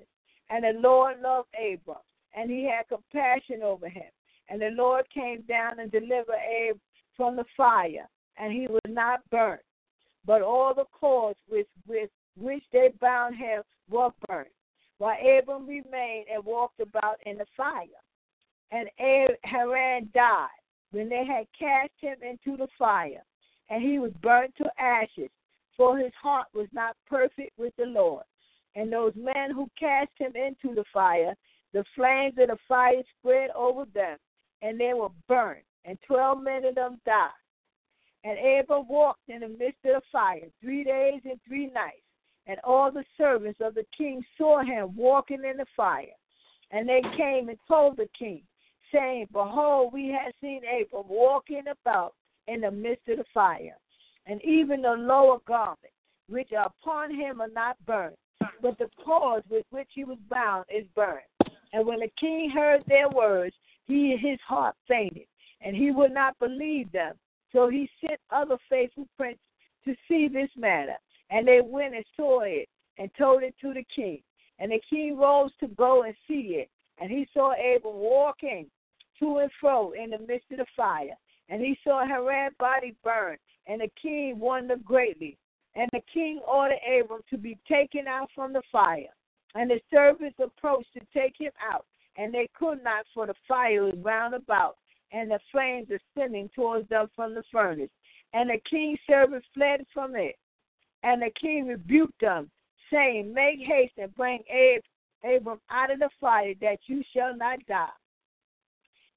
[0.50, 1.98] And the Lord loved Abram,
[2.34, 4.10] and he had compassion over him.
[4.50, 6.80] And the Lord came down and delivered Abram
[7.16, 8.08] from the fire,
[8.38, 9.62] and he was not burnt.
[10.26, 14.50] But all the cords with, with which they bound him were burnt,
[14.98, 17.88] while Abram remained and walked about in the fire.
[18.72, 18.90] And
[19.44, 20.48] Haran died
[20.92, 23.24] when they had cast him into the fire,
[23.70, 25.30] and he was burnt to ashes,
[25.76, 28.24] for his heart was not perfect with the Lord.
[28.76, 31.36] And those men who cast him into the fire,
[31.74, 34.18] the flames of the fire spread over them,
[34.62, 37.32] and they were burnt, and twelve men of them died.
[38.24, 42.04] And Abram walked in the midst of the fire three days and three nights.
[42.48, 46.06] And all the servants of the king saw him walking in the fire.
[46.72, 48.42] And they came and told the king,
[48.92, 52.14] saying, Behold, we have seen Abram walking about
[52.48, 53.78] in the midst of the fire.
[54.26, 55.96] And even the lower garments
[56.30, 58.16] which are upon him are not burned,
[58.62, 61.22] but the cords with which he was bound is burned.
[61.74, 63.56] And when the king heard their words,
[63.86, 65.28] he his heart fainted,
[65.62, 67.16] and he would not believe them.
[67.54, 69.42] So he sent other faithful princes
[69.86, 70.96] to see this matter.
[71.30, 74.22] And they went and saw it and told it to the king.
[74.60, 76.70] And the king rose to go and see it.
[77.00, 78.68] And he saw Abram walking
[79.20, 81.16] to and fro in the midst of the fire.
[81.50, 83.40] And he saw Haran's body burned.
[83.68, 85.38] And the king wondered greatly.
[85.76, 89.14] And the king ordered Abram to be taken out from the fire.
[89.56, 91.86] And the servants approached to take him out.
[92.18, 94.78] And they could not, for the fire was round about,
[95.12, 97.90] and the flames ascending towards them from the furnace.
[98.34, 100.36] And the king's servants fled from it
[101.04, 102.50] And the king rebuked them,
[102.92, 107.60] saying, Make haste and bring Ab- Abram out of the fire, that you shall not
[107.68, 107.88] die.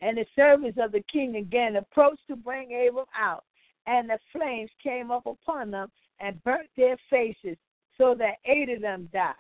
[0.00, 3.44] And the servants of the king again approached to bring Abram out,
[3.86, 5.90] and the flames came up upon them
[6.20, 7.56] and burnt their faces,
[7.98, 9.34] so that eight of them died.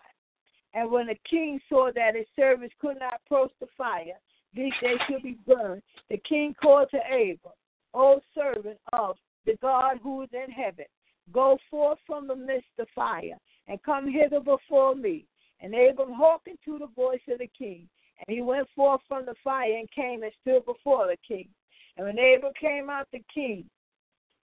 [0.74, 4.18] And when the king saw that his servants could not approach the fire,
[4.56, 7.54] lest they shall be burned, the king called to Abram,
[7.94, 10.86] O servant of the God who is in heaven,
[11.32, 13.38] go forth from the midst of fire,
[13.68, 15.24] and come hither before me.
[15.60, 17.88] And Abram hearkened to the voice of the king.
[18.26, 21.48] And he went forth from the fire and came and stood before the king.
[21.96, 23.64] And when Abram came out, the king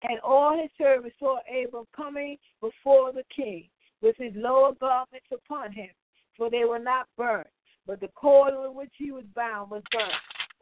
[0.04, 3.68] and all his servants saw Abram coming before the king
[4.02, 5.90] with his lower garments upon him,
[6.36, 7.46] for they were not burned,
[7.88, 10.12] but the cord with which he was bound was burnt.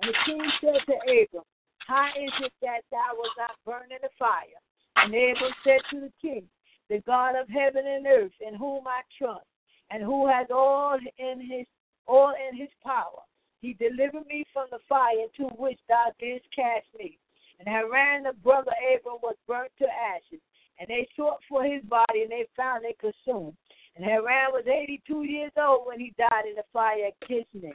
[0.01, 1.43] And the king said to Abram,
[1.87, 4.61] How is it that thou was not burned in the fire?
[4.97, 6.47] And Abram said to the king,
[6.89, 9.45] The God of heaven and earth, in whom I trust,
[9.89, 11.65] and who has all in his
[12.07, 13.25] all in his power.
[13.61, 17.17] He delivered me from the fire into which thou didst cast me.
[17.57, 20.41] And Haran, the brother Abram, was burnt to ashes.
[20.79, 23.55] And they sought for his body, and they found it consumed.
[23.95, 27.71] And Haran was 82 years old when he died in the fire at Kisneh.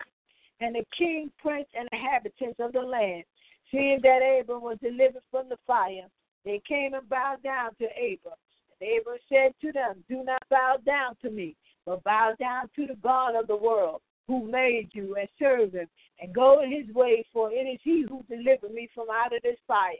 [0.60, 3.24] And the king, prince, and inhabitants of the land,
[3.70, 6.06] seeing that Abram was delivered from the fire,
[6.44, 8.36] they came and bowed down to Abram.
[8.80, 11.56] And Abram said to them, Do not bow down to me,
[11.86, 15.88] but bow down to the God of the world, who made you, and serve him,
[16.20, 19.42] and go in his way, for it is he who delivered me from out of
[19.42, 19.92] this fire.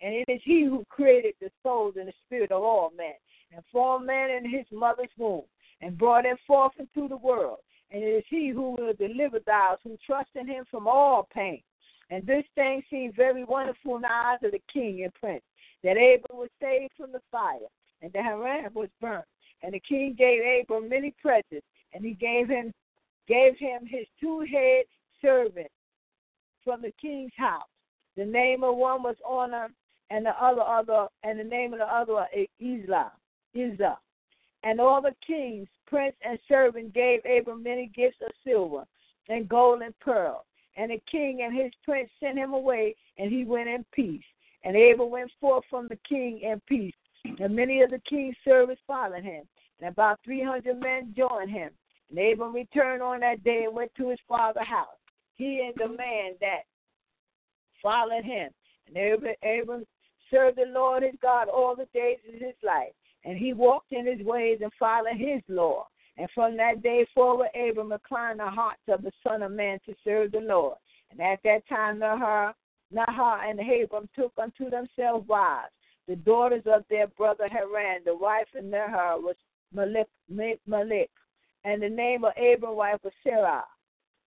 [0.00, 3.14] And it is he who created the souls and the spirit of all men,
[3.52, 5.42] and formed man in his mother's womb,
[5.80, 7.58] and brought it forth into the world.
[7.90, 11.62] And it is he who will deliver those who trust in him from all pain.
[12.10, 15.42] And this thing seemed very wonderful in the eyes of the king and prince,
[15.82, 17.58] that Abram was saved from the fire,
[18.02, 19.24] and that Haran was burnt.
[19.62, 22.72] And the king gave Abram many presents, and he gave him
[23.26, 24.84] gave him his two head
[25.20, 25.74] servants
[26.64, 27.68] from the king's house.
[28.16, 29.68] The name of one was Honor,
[30.10, 32.28] and the other other, and the name of the other was
[32.60, 33.12] Isla,
[33.54, 33.98] Isla.
[34.64, 38.84] And all the kings, prince, and servant gave Abram many gifts of silver
[39.28, 40.44] and gold and pearl.
[40.76, 44.24] And the king and his prince sent him away, and he went in peace.
[44.64, 46.94] And Abram went forth from the king in peace.
[47.24, 49.44] And many of the king's servants followed him,
[49.80, 51.70] and about three hundred men joined him.
[52.10, 54.86] And Abram returned on that day and went to his father's house,
[55.34, 56.62] he and the man that
[57.82, 58.50] followed him.
[58.86, 58.96] And
[59.42, 59.84] Abram
[60.30, 62.92] served the Lord his God all the days of his life.
[63.24, 65.86] And he walked in his ways and followed his law.
[66.16, 69.94] And from that day forward, Abram inclined the hearts of the Son of Man to
[70.04, 70.76] serve the Lord.
[71.10, 72.54] And at that time, Nahor,
[72.90, 75.72] Nahor and Abram took unto themselves wives,
[76.06, 78.02] the daughters of their brother Haran.
[78.04, 79.36] The wife of Nahor was
[79.72, 80.08] Malik,
[80.66, 81.10] Malik,
[81.64, 83.64] and the name of Abram's wife was Sarah.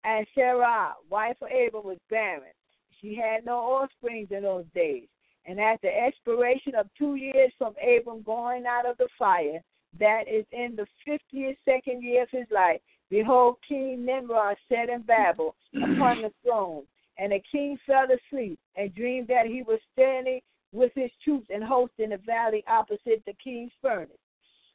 [0.04, 2.52] And Sarah, wife of Abram, was barren.
[3.00, 5.08] She had no offspring in those days.
[5.46, 9.60] And at the expiration of two years from Abram going out of the fire,
[9.98, 12.80] that is in the fiftieth second year of his life,
[13.10, 16.84] behold, King Nimrod sat in Babel upon the throne.
[17.18, 20.40] And the king fell asleep and dreamed that he was standing
[20.72, 24.08] with his troops and host in the valley opposite the king's furnace.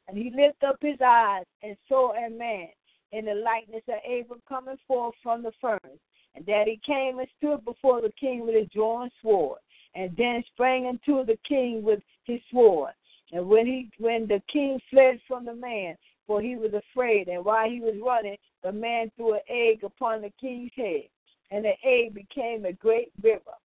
[0.06, 2.68] And he lifted up his eyes and saw a man
[3.10, 5.98] in the likeness of Abram coming forth from the furnace.
[6.34, 9.58] And that he came and stood before the king with a drawn sword,
[9.94, 12.92] and then sprang into the king with his sword.
[13.32, 17.44] And when he when the king fled from the man, for he was afraid, and
[17.44, 21.08] while he was running, the man threw an egg upon the king's head,
[21.50, 23.56] and the egg became a great river.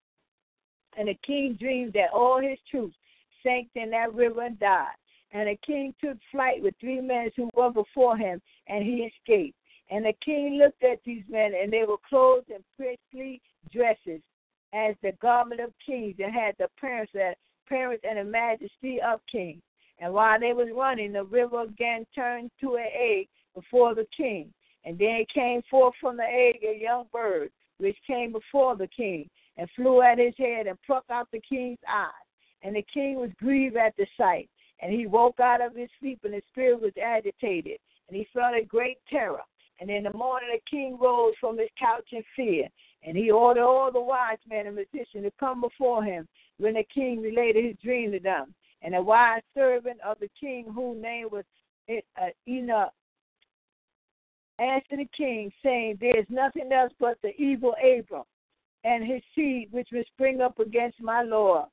[0.96, 2.96] And the king dreamed that all his troops
[3.42, 4.94] sank in that river and died.
[5.32, 9.58] And the king took flight with three men who were before him, and he escaped.
[9.90, 14.22] And the king looked at these men, and they were clothed in princely dresses,
[14.74, 17.10] as the garment of kings, and had the appearance,
[17.66, 19.62] appearance and the majesty of kings.
[20.00, 24.52] And while they was running, the river again turned to an egg before the king.
[24.84, 29.30] And then came forth from the egg a young bird, which came before the king,
[29.56, 32.10] and flew at his head and plucked out the king's eye.
[32.62, 34.50] And the king was grieved at the sight.
[34.82, 38.56] And he woke out of his sleep, and his spirit was agitated, and he felt
[38.56, 39.40] a great terror.
[39.80, 42.68] And in the morning, the king rose from his couch in fear,
[43.04, 46.26] and he ordered all the wise men and magicians to come before him.
[46.58, 50.66] When the king related his dream to them, and a wise servant of the king,
[50.74, 51.44] whose name was
[51.90, 52.92] uh, Enoch,
[54.58, 58.24] answered the king, saying, There is nothing else but the evil Abram
[58.84, 61.66] and his seed, which will spring up against my Lord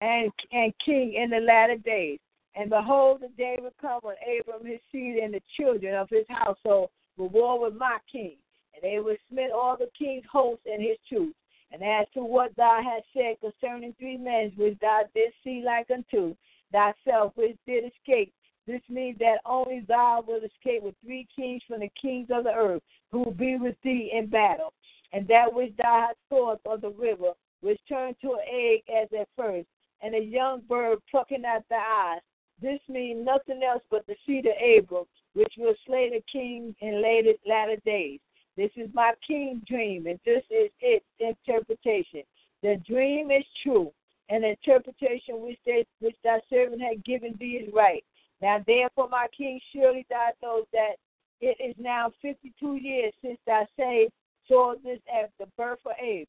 [0.00, 2.18] and, and king in the latter days.
[2.56, 6.24] And behold, the day will come when Abram, his seed, and the children of his
[6.28, 8.36] household will war with my king.
[8.74, 11.36] And they will smite all the king's hosts and his troops.
[11.72, 15.90] And as to what thou hast said concerning three men which thou didst see like
[15.90, 16.34] unto
[16.72, 18.32] thyself, which did escape,
[18.66, 22.54] this means that only thou wilt escape with three kings from the kings of the
[22.54, 24.72] earth, who will be with thee in battle.
[25.12, 29.08] And that which thou hast thought of the river, which turned to an egg as
[29.18, 29.68] at first,
[30.02, 32.20] and a young bird plucking out the eyes.
[32.60, 35.04] This means nothing else but the seed of Abram,
[35.34, 38.20] which will slay the king in later, latter days.
[38.56, 42.22] This is my king dream, and this is its interpretation.
[42.62, 43.92] The dream is true,
[44.28, 48.04] and the interpretation which they which thy servant had given thee is right.
[48.40, 50.96] Now therefore, my king, surely thou knows that
[51.40, 54.12] it is now fifty two years since thy saved
[54.48, 56.26] saw this at the birth of Abram.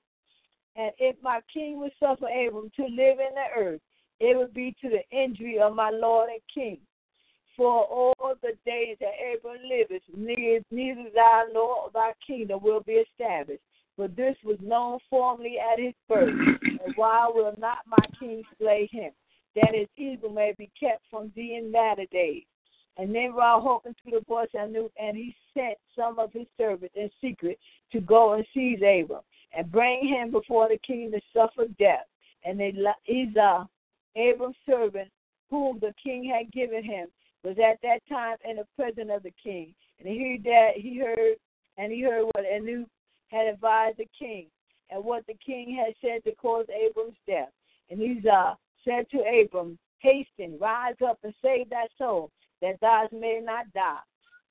[0.75, 3.81] And if my king would suffer Abram to live in the earth,
[4.19, 6.79] it would be to the injury of my Lord and King.
[7.57, 13.61] For all the days that Abram liveth, neither thou nor thy kingdom will be established.
[13.95, 16.33] For this was known formerly at his birth.
[16.85, 19.11] And why will not my king slay him?
[19.55, 22.43] That his evil may be kept from thee in latter days.
[22.97, 27.09] And Nimrod hearkened to the voice and and he sent some of his servants in
[27.21, 27.57] secret
[27.91, 29.21] to go and seize Abram
[29.55, 32.05] and bring him before the king to suffer death.
[32.43, 32.61] And
[33.07, 33.65] Esau,
[34.15, 35.09] Abram's servant,
[35.49, 37.07] whom the king had given him,
[37.45, 39.73] was at that time in the presence of the king.
[39.99, 41.35] And he heard that he heard
[41.77, 42.85] and he heard what Anu
[43.29, 44.47] had advised the king,
[44.89, 47.49] and what the king had said to cause Abram's death.
[47.89, 52.31] And Esau uh, said to Abram, Hasten, rise up and save thy soul,
[52.61, 53.97] that thou may not die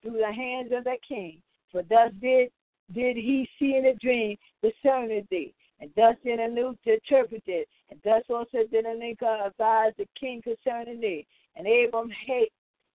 [0.02, 1.40] through the hands of the king.
[1.72, 2.50] For thus did
[2.94, 7.98] did he see in a dream concerning thee, and thus did Anu interpret it, and
[8.04, 11.26] thus also did Anu advise the king concerning thee.
[11.56, 12.52] And Abram hate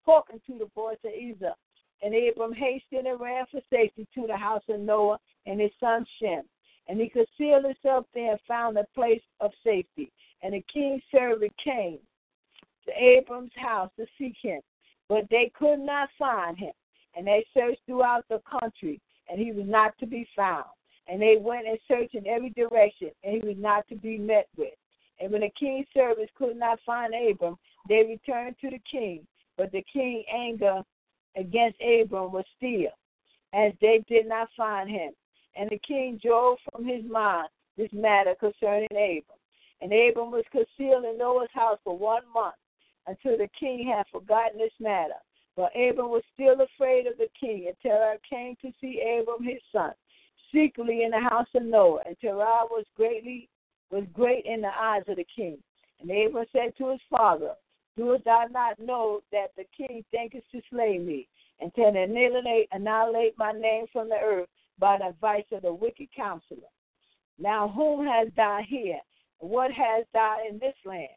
[0.09, 1.53] talking to the voice of Esau.
[2.01, 6.03] And Abram hastened and ran for safety to the house of Noah and his son
[6.19, 6.43] Shem.
[6.87, 10.11] And he concealed himself there and found a place of safety.
[10.41, 11.99] And the king's servant came
[12.87, 14.61] to Abram's house to seek him,
[15.09, 16.71] but they could not find him.
[17.15, 18.99] And they searched throughout the country,
[19.29, 20.65] and he was not to be found.
[21.07, 24.47] And they went and searched in every direction, and he was not to be met
[24.57, 24.73] with.
[25.19, 27.57] And when the king's servants could not find Abram,
[27.87, 29.27] they returned to the king.
[29.59, 30.81] But the king's anger
[31.35, 32.93] against Abram was still,
[33.53, 35.11] as they did not find him.
[35.57, 39.37] And the king drove from his mind this matter concerning Abram.
[39.81, 42.55] And Abram was concealed in Noah's house for one month
[43.05, 45.19] until the king had forgotten this matter.
[45.57, 49.61] But Abram was still afraid of the king, and Terah came to see Abram his
[49.73, 49.91] son,
[50.53, 52.03] secretly in the house of Noah.
[52.05, 53.49] And Terah was greatly
[53.91, 55.57] was great in the eyes of the king.
[55.99, 57.55] And Abram said to his father,
[57.99, 61.27] Doest thou not know that the king thinketh to slay me,
[61.59, 64.47] and to annihilate, annihilate my name from the earth
[64.77, 66.71] by the advice of the wicked counselor?
[67.37, 69.01] Now whom hast thou here?
[69.39, 71.09] What hast thou in this land?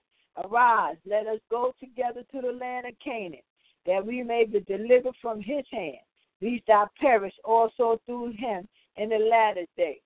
[0.45, 3.43] Arise, let us go together to the land of Canaan
[3.87, 5.99] that we may be delivered from his hand,
[6.41, 8.67] lest thou perish also through him
[8.97, 10.01] in the latter day.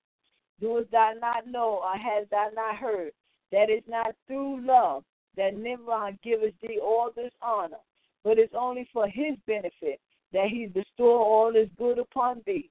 [0.61, 3.13] Doest thou not know, or hast thou not heard,
[3.51, 5.03] that it's not through love
[5.37, 7.77] that Nimrod giveth thee all this honor,
[8.23, 10.01] but it's only for his benefit
[10.33, 12.69] that he bestow all this good upon thee.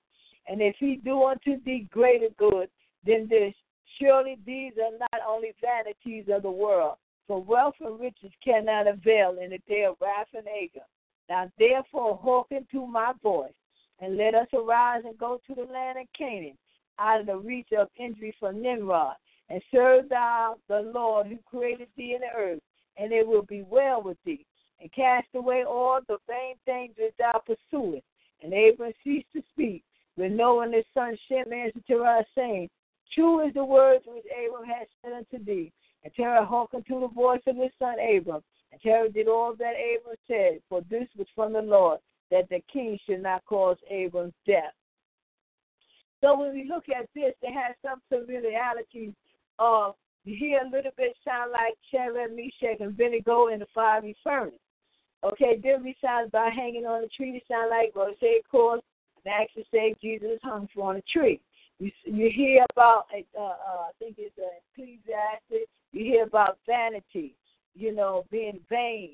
[0.48, 2.68] And if he do unto thee greater good
[3.06, 3.54] than this,
[3.98, 6.96] surely these are not only vanities of the world,
[7.26, 10.84] for wealth and riches cannot avail in the day of wrath and anger.
[11.28, 13.54] Now therefore hearken to my voice,
[14.00, 16.56] and let us arise and go to the land of Canaan,
[16.98, 19.16] out of the reach of injury from Nimrod,
[19.48, 22.60] and serve thou the Lord who created thee in the earth,
[22.96, 24.44] and it will be well with thee.
[24.80, 28.04] And cast away all the vain things which thou pursuest.
[28.42, 29.82] And Abram ceased to speak,
[30.16, 32.68] when Noah and his son Shem answered Terah, saying,
[33.14, 35.72] True is the words which Abram has said unto thee.
[36.04, 38.42] And Terah hearkened to the voice of his son Abram,
[38.72, 42.60] and Terah did all that Abram said, for this was from the Lord, that the
[42.72, 44.74] king should not cause Abram's death.
[46.20, 49.14] So when we look at this, it has some familiarity
[49.58, 49.94] of
[50.24, 54.54] you hear a little bit sound like Shadrach, Meshach, and Abednego in the fiery furnace.
[55.24, 57.36] Okay, then we sound by hanging on a tree.
[57.36, 58.82] It sound like of course,
[59.24, 61.40] and actually say Jesus hung for on a tree.
[61.78, 65.70] You you hear about uh, uh, I think it's uh, Ecclesiastes.
[65.92, 67.34] You hear about vanity
[67.76, 69.10] you know, being vain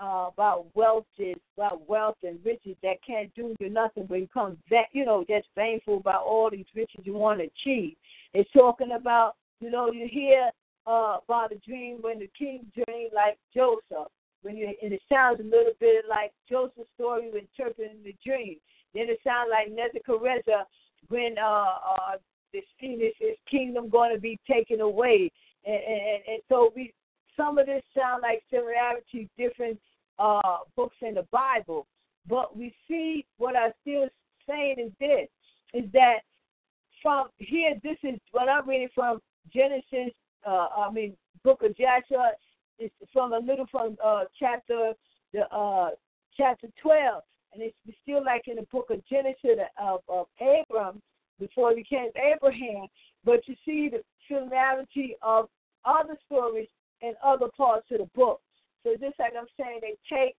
[0.00, 4.28] uh, about wealth is about wealth and riches that can't do you nothing but you
[4.32, 7.94] come that you know just vainful about all these riches you want to achieve.
[8.34, 10.50] It's talking about you know you hear
[10.86, 14.10] uh, about a dream when the king dreamed like Joseph.
[14.42, 18.56] When you and it sounds a little bit like Joseph's story with interpreting the dream.
[18.94, 20.64] Then it sounds like Nebuchadnezzar
[21.08, 22.16] when uh, uh,
[22.52, 25.30] the Phoenix, his kingdom going to be taken away,
[25.64, 26.92] and, and, and so we
[27.36, 29.78] some of this sound like similarity different
[30.18, 31.86] uh, books in the Bible,
[32.28, 34.08] but we see what I'm still
[34.48, 35.28] saying is this:
[35.74, 36.20] is that
[37.02, 39.20] from here, this is what I'm reading from
[39.52, 40.12] Genesis.
[40.46, 42.32] Uh, I mean, Book of Jasher.
[42.78, 44.92] It's from a little from uh, chapter
[45.32, 45.90] the uh,
[46.36, 47.22] chapter 12,
[47.52, 51.00] and it's still like in the book of Genesis of, of Abram
[51.38, 52.86] before he became Abraham.
[53.24, 55.48] But you see the similarity of
[55.84, 56.68] other stories
[57.00, 58.40] in other parts of the book.
[58.82, 60.36] So just like I'm saying, they take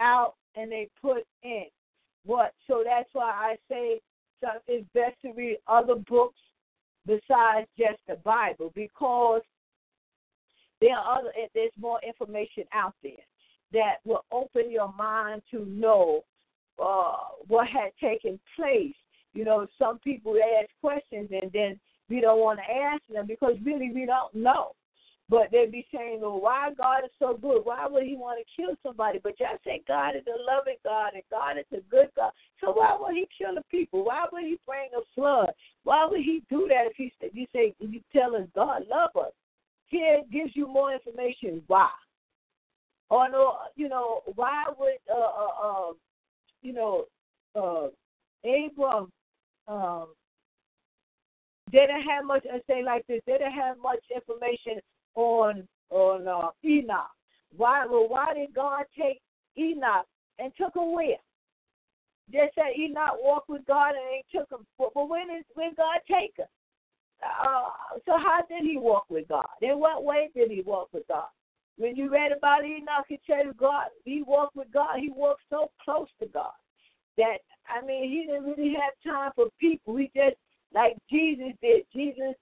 [0.00, 1.64] out and they put in.
[2.24, 2.52] What?
[2.66, 4.00] So that's why I say
[4.66, 6.38] it's best to read other books
[7.06, 9.42] besides just the Bible because
[10.80, 13.12] there are other there's more information out there
[13.72, 16.22] that will open your mind to know
[16.82, 18.94] uh, what had taken place.
[19.32, 21.78] You know, some people ask questions and then
[22.08, 24.72] we don't want to ask them because really we don't know.
[25.28, 27.62] But they'd be saying, well, why God is so good?
[27.64, 29.18] Why would he want to kill somebody?
[29.20, 32.30] But y'all say God is a loving God and God is a good God.
[32.60, 34.04] So why would he kill the people?
[34.04, 35.50] Why would he bring a flood?
[35.82, 39.32] Why would he do that if he you say you tell us God love us?
[39.90, 41.88] It gives you more information why.
[43.10, 45.92] Or no, you know, why would uh, uh, uh
[46.62, 47.04] you know
[47.56, 47.88] uh
[48.44, 49.10] Abram
[49.66, 50.08] um
[51.72, 54.80] they didn't have much I say like this, they didn't have much information
[55.16, 57.10] on on uh, Enoch.
[57.56, 59.20] Why well why did God take
[59.58, 60.06] Enoch
[60.38, 61.16] and took him where?
[62.32, 64.66] They said Enoch walked with God and he took him.
[64.78, 66.46] But, when is when God take him?
[67.22, 69.46] Uh, so how did he walk with God?
[69.62, 71.28] In what way did he walk with God?
[71.78, 74.98] When you read about Enoch, he said God, he walked with God.
[74.98, 76.52] He walked so close to God
[77.16, 77.38] that
[77.68, 79.96] I mean, he didn't really have time for people.
[79.96, 80.36] He just
[80.74, 81.84] like Jesus did.
[81.94, 82.34] Jesus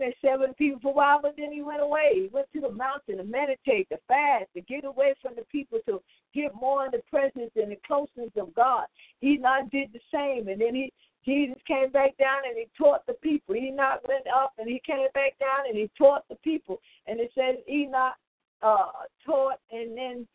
[0.00, 2.10] he and sat people for a while, but then he went away.
[2.14, 5.78] He went to the mountain to meditate, to fast, to get away from the people,
[5.86, 6.00] to
[6.34, 8.86] get more in the presence and the closeness of God.
[9.20, 10.92] He Enoch did the same, and then he
[11.24, 13.54] Jesus came back down and he taught the people.
[13.54, 16.80] Enoch went up and he came back down and he taught the people.
[17.06, 18.14] And it says Enoch
[18.60, 20.26] uh, taught, and then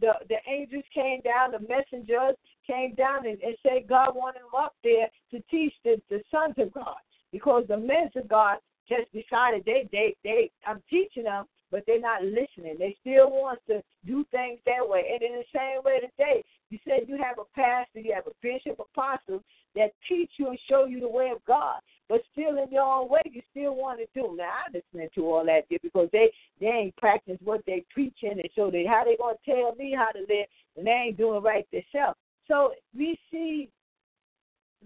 [0.00, 2.36] the the angels came down, the messengers
[2.66, 6.54] came down and, and said God wanted him up there to teach the, the sons
[6.58, 6.96] of God
[7.32, 8.58] because the men of God
[8.90, 12.76] just decided they they they I'm teaching them, but they're not listening.
[12.78, 15.04] They still want to do things that way.
[15.12, 18.36] And in the same way today, you said you have a pastor, you have a
[18.42, 19.42] bishop, apostle
[19.76, 23.08] that teach you and show you the way of God, but still in your own
[23.08, 24.36] way, you still want to do.
[24.36, 26.30] Now I listen to all that because they
[26.60, 30.10] they ain't practice what they preaching, and so they how they gonna tell me how
[30.10, 32.18] to live, and they ain't doing right themselves.
[32.48, 33.70] So we see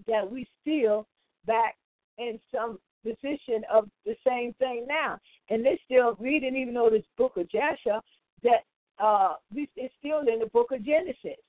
[0.07, 1.07] that we still
[1.47, 1.75] back
[2.17, 5.19] in some position of the same thing now.
[5.49, 7.99] And they're still reading, even though this book of Jasher,
[8.43, 8.65] that
[8.99, 11.39] uh, it's still in the book of Genesis.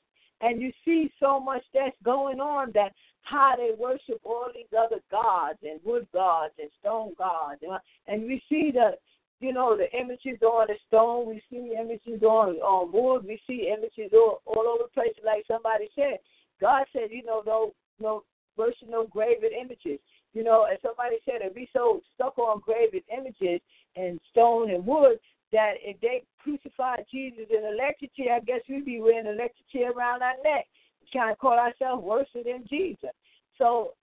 [0.43, 2.93] And you see so much that's going on that
[3.23, 7.61] how they worship all these other gods and wood gods and stone gods.
[8.07, 8.93] And we see the,
[9.41, 11.27] you know, the images on the stone.
[11.27, 13.27] We see images on, on wood.
[13.27, 15.15] We see images all, all over the place.
[15.25, 16.19] Like somebody said,
[16.61, 18.23] God said, you know, no, no
[18.57, 19.99] worship no graven images.
[20.37, 23.59] You know, as somebody said if we so stuck on graven images
[23.97, 25.19] and stone and wood
[25.51, 29.33] that if they crucified Jesus in an electric chair, I guess we'd be wearing an
[29.33, 30.67] electric chair around our neck,
[31.11, 33.17] trying to call ourselves worse than Jesus.
[33.57, 33.95] So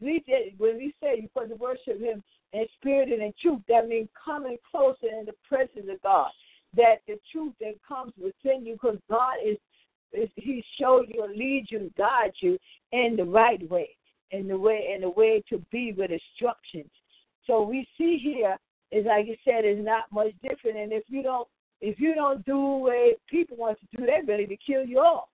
[0.00, 3.60] we did when we say you're supposed to worship him in spirit and in truth,
[3.68, 6.30] that means coming closer in the presence of God.
[6.74, 9.58] That the truth that comes within you because God is,
[10.12, 12.58] is He showed you and leads you and guides you
[12.90, 13.90] in the right way
[14.30, 16.90] in the way in the way to be with instructions.
[17.46, 18.56] So we see here
[18.90, 20.78] is like you said, is not much different.
[20.78, 21.48] And if you don't
[21.80, 25.28] if you don't do what people want to do, they're ready to kill you off.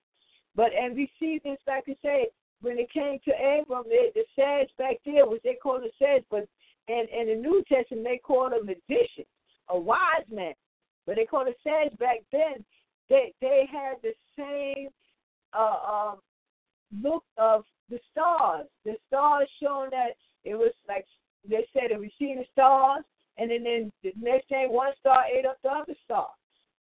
[0.54, 2.28] But and we see this like I say,
[2.60, 6.24] when it came to Abram, the, the sage back there was they called a sage,
[6.30, 6.46] but
[6.88, 9.24] and in the New Testament they called a magician,
[9.68, 10.54] a wise man.
[11.06, 12.64] But they called a sage back then.
[13.08, 14.88] They they had the same
[15.52, 16.18] uh, um,
[17.02, 18.66] look of the stars.
[18.84, 21.06] The stars showing that it was like
[21.48, 23.04] they said it was seeing the stars,
[23.38, 26.28] and then, then the next day one star ate up the other star.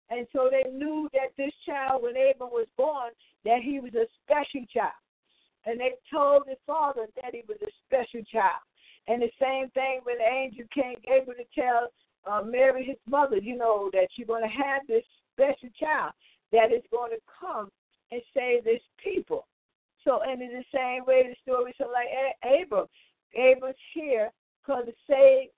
[0.09, 3.11] And so they knew that this child, when Abram was born,
[3.45, 4.99] that he was a special child.
[5.65, 8.59] And they told his father that he was a special child.
[9.07, 11.87] And the same thing when the angel came, able to tell
[12.29, 16.11] uh, Mary, his mother, you know, that you're going to have this special child.
[16.51, 17.71] that is going to come
[18.11, 19.47] and save this people.
[20.03, 22.07] So, and in the same way, the story so like
[22.43, 22.87] Abram,
[23.35, 24.31] Abram's here
[24.61, 25.49] because to save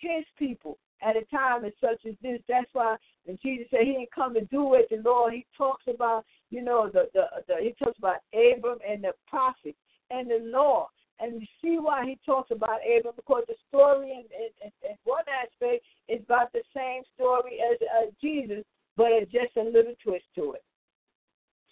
[0.00, 2.40] his people at a time as such as this.
[2.48, 5.84] That's why when Jesus said he didn't come to do it, the Lord, he talks
[5.92, 9.76] about, you know, the, the, the he talks about Abram and the prophet
[10.10, 10.88] and the law.
[11.18, 15.24] And you see why he talks about Abram because the story in, in, in one
[15.32, 18.64] aspect is about the same story as uh, Jesus,
[18.96, 20.64] but it's just a little twist to it.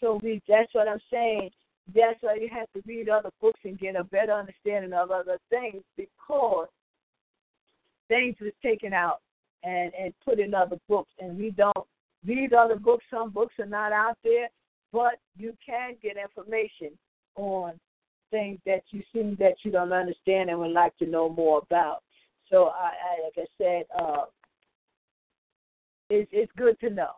[0.00, 1.50] So we that's what I'm saying.
[1.92, 5.38] That's why you have to read other books and get a better understanding of other
[5.50, 6.68] things because
[8.08, 9.20] things was taken out
[9.62, 11.86] and and put in other books, and we don't
[12.26, 13.04] read other books.
[13.10, 14.48] Some books are not out there,
[14.92, 16.96] but you can get information
[17.36, 17.78] on
[18.30, 22.02] things that you seem that you don't understand and would like to know more about.
[22.50, 24.24] So I, I like I said, uh,
[26.10, 27.12] it's it's good to know.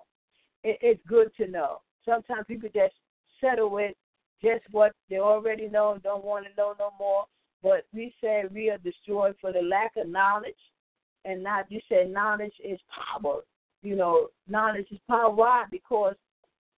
[0.64, 1.80] It, it's good to know.
[2.04, 2.94] Sometimes people just
[3.40, 3.94] settle with
[4.42, 7.24] just what they already know and don't want to know no more.
[7.62, 10.54] But we say we are destroyed for the lack of knowledge,
[11.24, 12.78] and not you said knowledge is
[13.20, 13.40] power.
[13.82, 15.30] You know, knowledge is power.
[15.30, 15.64] Why?
[15.70, 16.14] Because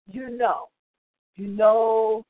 [0.07, 0.69] you know,
[1.37, 2.25] you know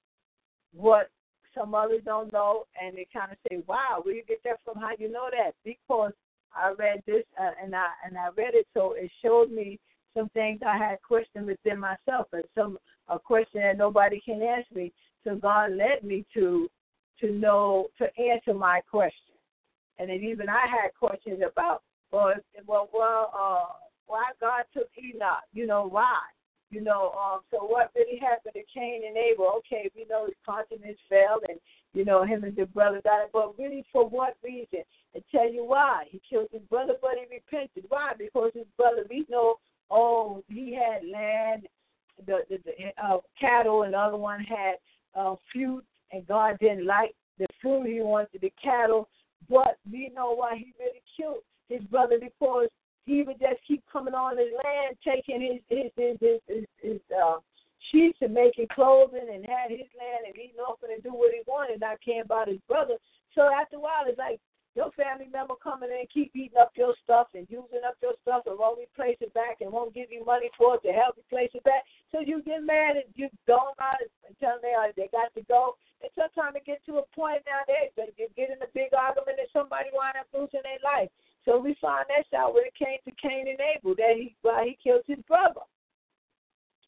[0.74, 1.10] what
[1.54, 4.80] some others don't know, and they kind of say, "Wow, where you get that from?
[4.80, 6.12] How you know that?" Because
[6.54, 9.78] I read this uh, and I and I read it, so it showed me
[10.16, 14.74] some things I had questioned within myself, and some a question that nobody can answer
[14.74, 14.92] me.
[15.24, 16.68] So God led me to
[17.20, 19.34] to know to answer my question,
[19.98, 22.32] and then even I had questions about well,
[22.66, 23.72] well, well, uh,
[24.06, 25.44] why God took Enoch?
[25.52, 26.18] You know why?
[26.70, 29.50] You know, um, so what really happened to Cain and Abel?
[29.58, 31.58] Okay, we know his continence fell, and
[31.94, 34.80] you know him and his brother died, but really for what reason?
[35.14, 36.04] And tell you why.
[36.10, 37.84] He killed his brother, but he repented.
[37.88, 38.12] Why?
[38.18, 39.56] Because his brother, we know,
[39.90, 41.66] oh, he had land,
[42.26, 44.74] the the, the uh, cattle, and the other one had
[45.14, 47.86] uh, fruit, and God didn't like the food.
[47.86, 49.08] He wanted the cattle,
[49.48, 52.68] but we know why he really killed his brother because
[53.04, 57.00] he would just keep coming on his land, taking his his his his, his, his
[57.12, 57.36] uh,
[57.90, 61.40] sheets and making clothing and had his land and eating off and do what he
[61.46, 62.94] wanted, not caring about his brother.
[63.34, 64.40] So after a while, it's like
[64.78, 68.14] your family member coming in and keep eating up your stuff and using up your
[68.22, 71.18] stuff and won't replace it back and won't give you money for it to help
[71.18, 71.82] replace it back.
[72.14, 75.42] So you get mad and you go out and tell them they, they got to
[75.50, 75.74] go.
[75.98, 79.42] And sometimes it gets to a point now they, they get in a big argument
[79.42, 81.10] and somebody wind up losing their life.
[81.42, 84.62] So we find that out when it came to Cain and Abel that he why
[84.62, 85.66] he killed his brother.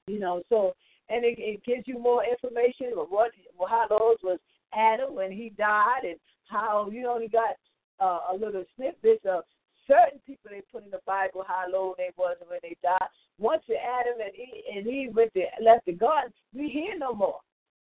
[0.07, 0.79] You know, so
[1.11, 3.35] and it, it gives you more information of what
[3.67, 4.39] how those was
[4.71, 7.59] Adam when he died and how you only got
[8.01, 9.45] uh, a little snippets of
[9.87, 13.09] certain people they put in the Bible how low they was when they died.
[13.39, 17.41] Once Adam and Eve, and Eve went to, left the garden, we hear no more.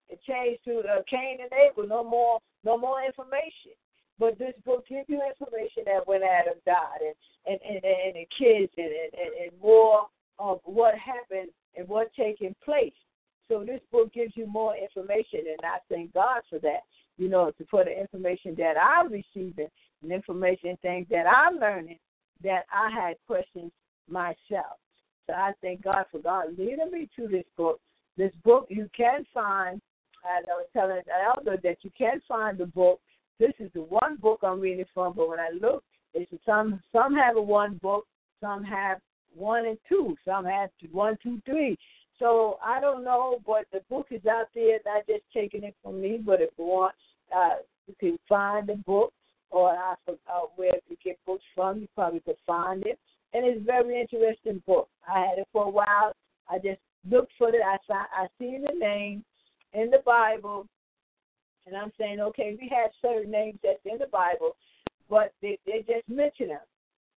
[0.09, 1.87] It changed to uh, Cain and Abel.
[1.87, 3.73] No more, no more information.
[4.19, 7.15] But this book gives you information that when Adam died and
[7.47, 10.07] and and, and the kids and, and and more
[10.39, 12.93] of what happened and what taking place.
[13.47, 16.81] So this book gives you more information, and I thank God for that.
[17.17, 19.69] You know, to for the information that I'm receiving
[20.05, 21.99] and information things that I'm learning
[22.43, 23.71] that I had questions
[24.09, 24.77] myself.
[25.27, 27.79] So I thank God for God leading me to this book.
[28.17, 29.81] This book you can find.
[30.23, 32.99] I was telling elder that you can find the book
[33.39, 35.83] this is the one book I'm reading from, but when I look,
[36.13, 38.07] it's some some have a one book,
[38.39, 38.99] some have
[39.35, 41.77] one and two, some have one, two, three.
[42.17, 44.79] So I don't know, but the book is out there.
[44.85, 46.95] Not just taking it from me, but if you want,
[47.35, 47.55] uh,
[47.87, 49.11] you can find the book,
[49.55, 50.13] or I uh,
[50.55, 51.79] where to get books from.
[51.79, 52.99] You probably could find it,
[53.33, 54.89] and it's a very interesting book.
[55.07, 56.13] I had it for a while.
[56.49, 57.61] I just looked for it.
[57.65, 59.23] I saw I seen the name
[59.73, 60.67] in the Bible,
[61.65, 64.55] and I'm saying, okay, we have certain names that's in the Bible,
[65.09, 66.59] but they, they just mention them.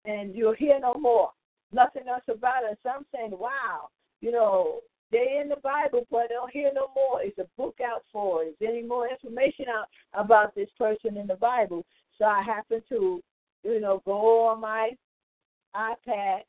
[0.05, 1.31] And you'll hear no more.
[1.71, 2.77] Nothing else about it.
[2.83, 3.89] So I'm saying, wow,
[4.21, 4.81] you know,
[5.11, 7.23] they're in the Bible, but don't hear no more.
[7.23, 8.43] Is a book out for?
[8.43, 11.85] Is any more information out about this person in the Bible?
[12.17, 13.21] So I happened to,
[13.63, 14.91] you know, go on my
[15.75, 16.41] iPad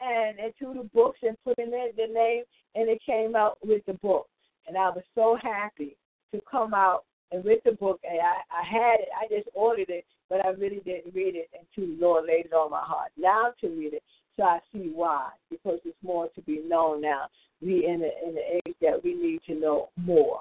[0.00, 2.44] and into the books and put in the name,
[2.74, 4.26] and it came out with the book.
[4.66, 5.96] And I was so happy
[6.32, 9.08] to come out and with the book, and I, I had it.
[9.16, 12.52] I just ordered it, but I really didn't read it until the Lord laid it
[12.52, 13.10] on my heart.
[13.16, 14.02] Now to read it,
[14.36, 17.26] so I see why, because it's more to be known now.
[17.62, 20.40] We in the in the age that we need to know more.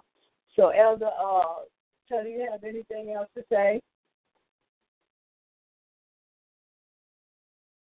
[0.55, 1.63] So, Elder, uh,
[2.09, 3.81] do you have anything else to say?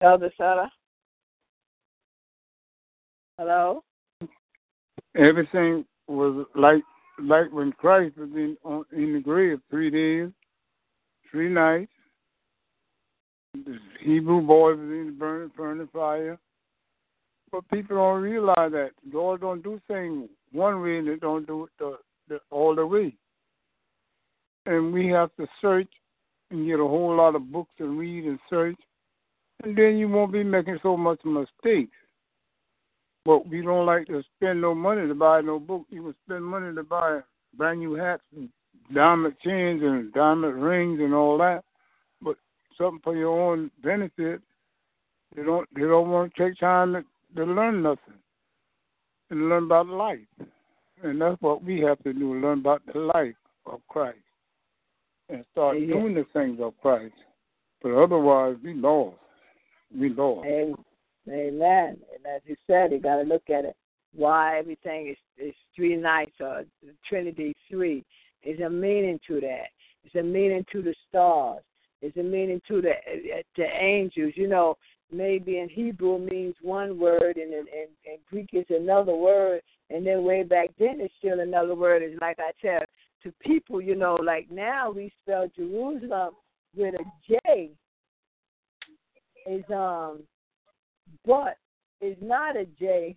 [0.04, 0.70] Elder Sutter?
[3.38, 3.84] Hello?
[5.16, 6.84] everything was like
[7.20, 10.32] like when Christ was in on, in the grave three days,
[11.32, 11.92] three nights.
[13.54, 16.40] The Hebrew boys was in the burning, burning fire.
[17.52, 21.66] But people don't realize that God don't do things one way and they don't do
[21.66, 21.98] it the,
[22.28, 23.16] the, all the way.
[24.66, 25.90] And we have to search
[26.50, 28.80] and get a whole lot of books and read and search,
[29.64, 31.96] and then you won't be making so much mistakes.
[33.26, 35.86] But we don't like to spend no money to buy no book.
[35.90, 37.22] You can spend money to buy
[37.58, 38.50] brand new hats and
[38.94, 41.64] diamond chains and diamond rings and all that.
[42.22, 42.36] But
[42.78, 44.42] something for your own benefit,
[45.36, 47.04] they don't they don't want to take time to,
[47.38, 48.20] to learn nothing
[49.30, 50.20] and learn about life.
[51.02, 53.36] And that's what we have to do, learn about the life
[53.66, 54.18] of Christ
[55.30, 57.16] and start doing the things of Christ.
[57.82, 59.18] But otherwise we lost.
[59.98, 60.76] We.
[61.30, 61.98] Amen.
[62.16, 63.76] And as you said, you got to look at it.
[64.16, 66.64] Why everything is, is three nights or
[67.08, 68.04] Trinity three.
[68.44, 69.68] There's a meaning to that.
[70.04, 71.64] There's a meaning to the stars.
[72.02, 74.34] There's a meaning to the eh, eh, the angels.
[74.36, 74.76] You know,
[75.12, 80.06] maybe in Hebrew means one word, and in, in, in Greek is another word, and
[80.06, 82.04] then way back then it's still another word.
[82.04, 82.82] It's like I tell
[83.24, 86.32] to people, you know, like now we spell Jerusalem
[86.76, 87.72] with a J.
[89.46, 90.24] Is um
[91.26, 91.58] but
[92.02, 93.16] is not a J,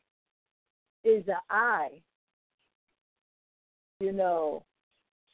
[1.05, 1.89] is a I.
[4.01, 4.63] You know,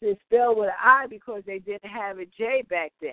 [0.00, 3.12] it's spelled with an I because they didn't have a J back then.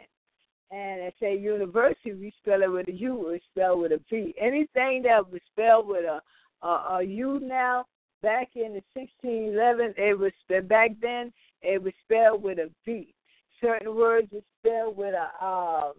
[0.72, 4.36] And at say university, we spell it with a U, it's spelled with a V.
[4.40, 6.22] Anything that was spelled with a
[6.62, 7.86] a, a U now,
[8.22, 10.32] back in the 1611, it was
[10.68, 13.14] back then it was spelled with a V.
[13.62, 15.94] Certain words are spelled with a um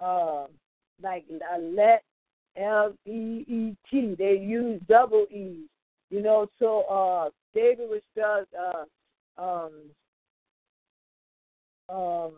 [0.00, 0.46] um
[1.02, 2.02] like a let
[2.56, 4.14] L E E T.
[4.18, 5.68] They use double E's.
[6.10, 9.72] You know, so uh David was spelled uh um
[11.88, 12.32] um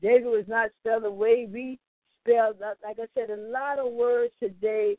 [0.00, 1.78] David was not spelled the way we
[2.20, 4.96] spelled like I said, a lot of words today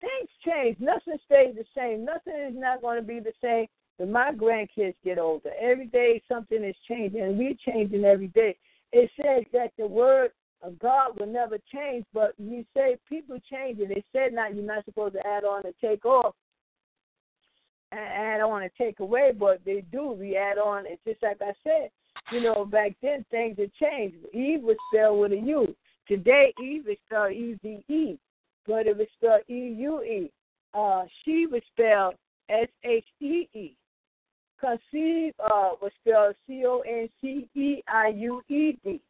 [0.00, 0.76] things change.
[0.80, 2.04] Nothing stays the same.
[2.04, 5.50] Nothing is not going to be the same when my grandkids get older.
[5.60, 8.56] Every day something is changing and we're changing every day.
[8.92, 10.32] It says that the word
[10.80, 14.84] God will never change, but you say people change and they said not you're not
[14.84, 16.34] supposed to add on and take off
[17.92, 20.12] add on and take away, but they do.
[20.12, 21.90] We add on and just like I said,
[22.30, 24.16] you know, back then things had changed.
[24.32, 25.74] Eve was spelled with a U.
[26.08, 28.18] Today Eve is spelled E V E,
[28.66, 30.30] but it was spelled E U E.
[30.74, 32.14] Uh she was spelled
[32.48, 33.76] S H E E.
[34.60, 39.00] Conceive uh was spelled C O N C E I U E D.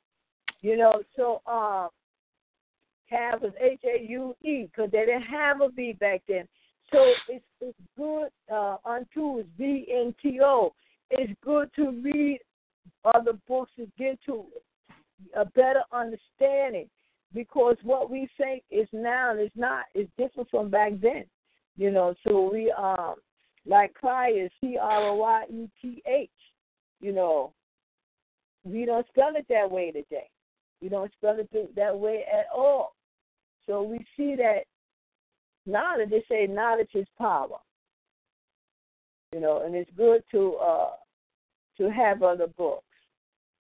[0.63, 1.89] You know, so um,
[3.07, 6.47] have was H A U E because they didn't have a V back then.
[6.93, 8.29] So it's it's good.
[8.53, 10.73] Uh, unto is V N T O.
[11.11, 12.39] It's good to read
[13.05, 14.47] other books and get to
[15.37, 16.89] a better understanding
[17.35, 21.25] because what we think is now is not is different from back then.
[21.77, 23.17] You know, so we um
[23.67, 26.31] like cry is C R O Y E T H.
[27.01, 27.53] You know,
[28.65, 30.29] we don't spell it that way today.
[30.83, 32.97] We don't spell it that way at all.
[33.67, 34.65] So we see that
[35.65, 37.59] knowledge, they say knowledge is power.
[39.33, 40.91] You know, and it's good to uh
[41.79, 42.85] to have other books.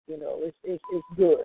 [0.07, 1.43] You know, it's it's it's good.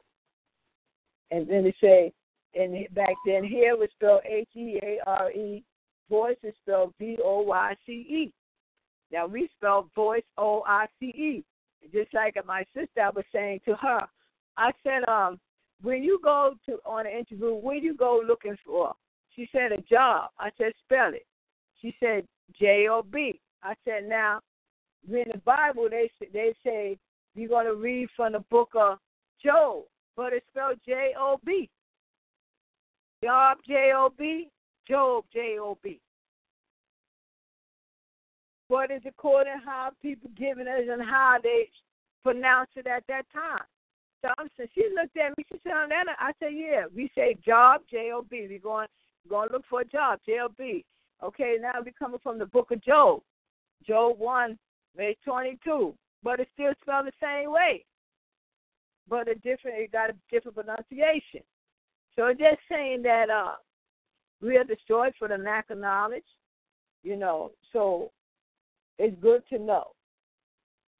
[1.32, 2.12] And then they say
[2.54, 5.64] and back then here was spelled H E A R E,
[6.08, 8.32] voice is spelled V O Y C E.
[9.12, 11.44] Now we spell voice O I C E.
[11.92, 14.06] Just like my sister I was saying to her.
[14.56, 15.38] I said, um,
[15.82, 18.94] when you go to on an interview, where you go looking for?
[19.34, 20.30] She said a job.
[20.38, 21.26] I said spell it.
[21.80, 22.26] She said
[22.58, 23.38] J O B.
[23.62, 24.40] I said now,
[25.08, 26.98] in the Bible they they say
[27.34, 28.98] you're to read from the book of
[29.44, 29.84] Job,
[30.16, 31.68] but it's spelled J O B.
[33.22, 34.48] Job J O B,
[34.88, 36.00] Job J O B.
[38.68, 41.68] What is according how people giving us and how they
[42.24, 43.60] pronounce it at that time.
[44.24, 45.44] Thompson, she looked at me.
[45.50, 46.12] She said, Atlanta.
[46.18, 46.84] I said, yeah.
[46.94, 48.46] We say job, J O B.
[48.48, 48.88] We're going,
[49.28, 50.84] going to look for a job, J O B.
[51.22, 53.22] Okay, now we're coming from the book of Job.
[53.86, 54.58] Job 1,
[54.96, 55.94] verse 22.
[56.22, 57.84] But it still spelled the same way.
[59.08, 61.42] But a different, it got a different pronunciation.
[62.16, 63.52] So just saying that uh,
[64.42, 66.24] we are destroyed for the lack of knowledge,
[67.02, 67.52] you know.
[67.72, 68.10] So
[68.98, 69.95] it's good to know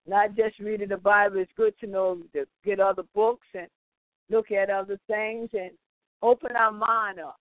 [0.07, 1.39] not just reading the Bible.
[1.39, 3.67] It's good to know to get other books and
[4.31, 5.71] look at other things and
[6.23, 7.39] open our mind up,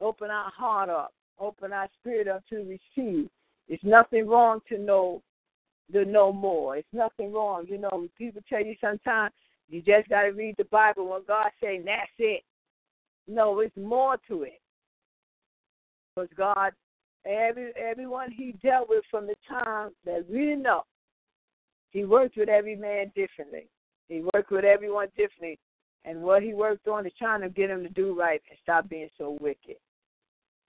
[0.00, 3.28] open our heart up, open our spirit up to receive.
[3.68, 5.22] It's nothing wrong to know
[5.92, 6.76] to know more.
[6.76, 7.66] It's nothing wrong.
[7.68, 9.32] You know, people tell you sometimes
[9.68, 12.42] you just got to read the Bible when God saying that's it.
[13.26, 14.60] No, it's more to it.
[16.14, 16.72] Because God,
[17.24, 20.82] every everyone He dealt with from the time that we know,
[21.90, 23.68] He worked with every man differently.
[24.08, 25.58] He worked with everyone differently,
[26.04, 28.88] and what He worked on is trying to get them to do right and stop
[28.88, 29.76] being so wicked.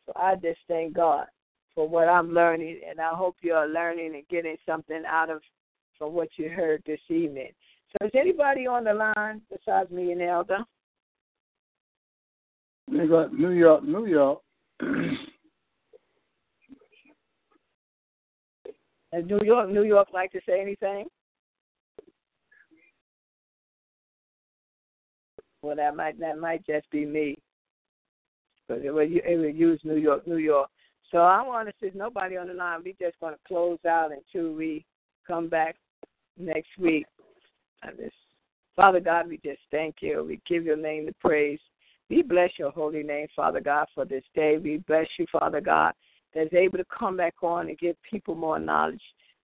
[0.06, 1.28] So I just thank God
[1.74, 5.42] for what I'm learning, and I hope you are learning and getting something out of
[5.98, 7.50] from what you heard this evening.
[7.92, 10.60] So is anybody on the line besides me and Elder?
[12.92, 14.42] They got New York, New York.
[19.14, 21.06] New York, New York like to say anything?
[25.62, 27.38] Well, that might that might just be me,
[28.68, 30.70] but it would, it would use New York, New York.
[31.12, 32.82] So I want to see nobody on the line.
[32.84, 34.86] We just going to close out until we
[35.26, 35.76] come back
[36.38, 37.06] next week.
[37.84, 38.16] I Just,
[38.76, 40.24] Father God, we just thank you.
[40.28, 41.60] We give your name the praise.
[42.10, 44.58] We bless your holy name, Father God, for this day.
[44.58, 45.94] We bless you, Father God,
[46.36, 49.02] that's able to come back on and give people more knowledge,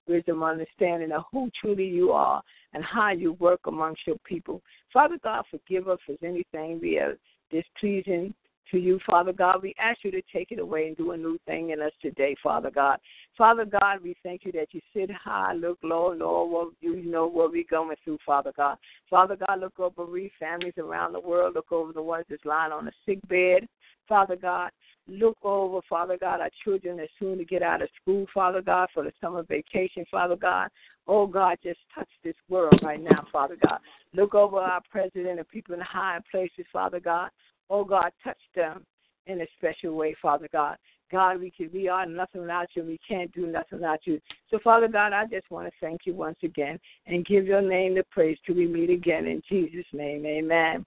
[0.06, 2.42] wisdom, understanding of who truly you are
[2.74, 4.60] and how you work amongst your people.
[4.92, 7.16] Father God, forgive us for anything we are
[7.50, 8.34] displeasing
[8.70, 9.62] to you, Father God.
[9.62, 12.36] We ask you to take it away and do a new thing in us today,
[12.42, 12.98] Father God.
[13.36, 17.26] Father God, we thank you that you sit high, look low, Lord, what you know
[17.26, 18.78] what we're going through, Father God.
[19.08, 21.54] Father God, look over bereaved families around the world.
[21.54, 23.66] Look over the ones that's lying on a sick bed,
[24.08, 24.70] Father God.
[25.08, 28.88] Look over, Father God, our children that's soon to get out of school, Father God,
[28.94, 30.68] for the summer vacation, Father God.
[31.08, 33.80] Oh God, just touch this world right now, Father God.
[34.14, 37.30] Look over our president and people in high places, Father God.
[37.68, 38.84] Oh God, touch them
[39.26, 40.76] in a special way, Father God.
[41.10, 42.84] God, we can, we are nothing without you.
[42.84, 44.20] We can't do nothing without you.
[44.50, 47.96] So, Father God, I just want to thank you once again and give your name
[47.96, 50.24] the praise till we meet again in Jesus' name.
[50.24, 50.86] Amen.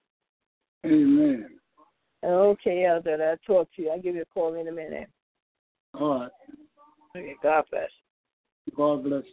[0.85, 1.49] Amen.
[2.23, 3.89] Okay, Elder, I'll talk to you.
[3.91, 5.09] I'll give you a call in a minute.
[5.93, 6.31] All right.
[7.15, 7.89] Okay, God bless.
[8.75, 9.23] God bless.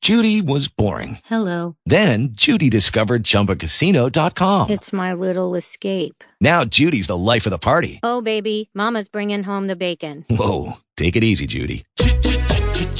[0.00, 1.18] Judy was boring.
[1.24, 1.76] Hello.
[1.86, 4.68] Then Judy discovered ChumbaCasino.com.
[4.68, 6.22] It's my little escape.
[6.42, 8.00] Now Judy's the life of the party.
[8.02, 10.26] Oh, baby, Mama's bringing home the bacon.
[10.28, 11.86] Whoa, take it easy, Judy.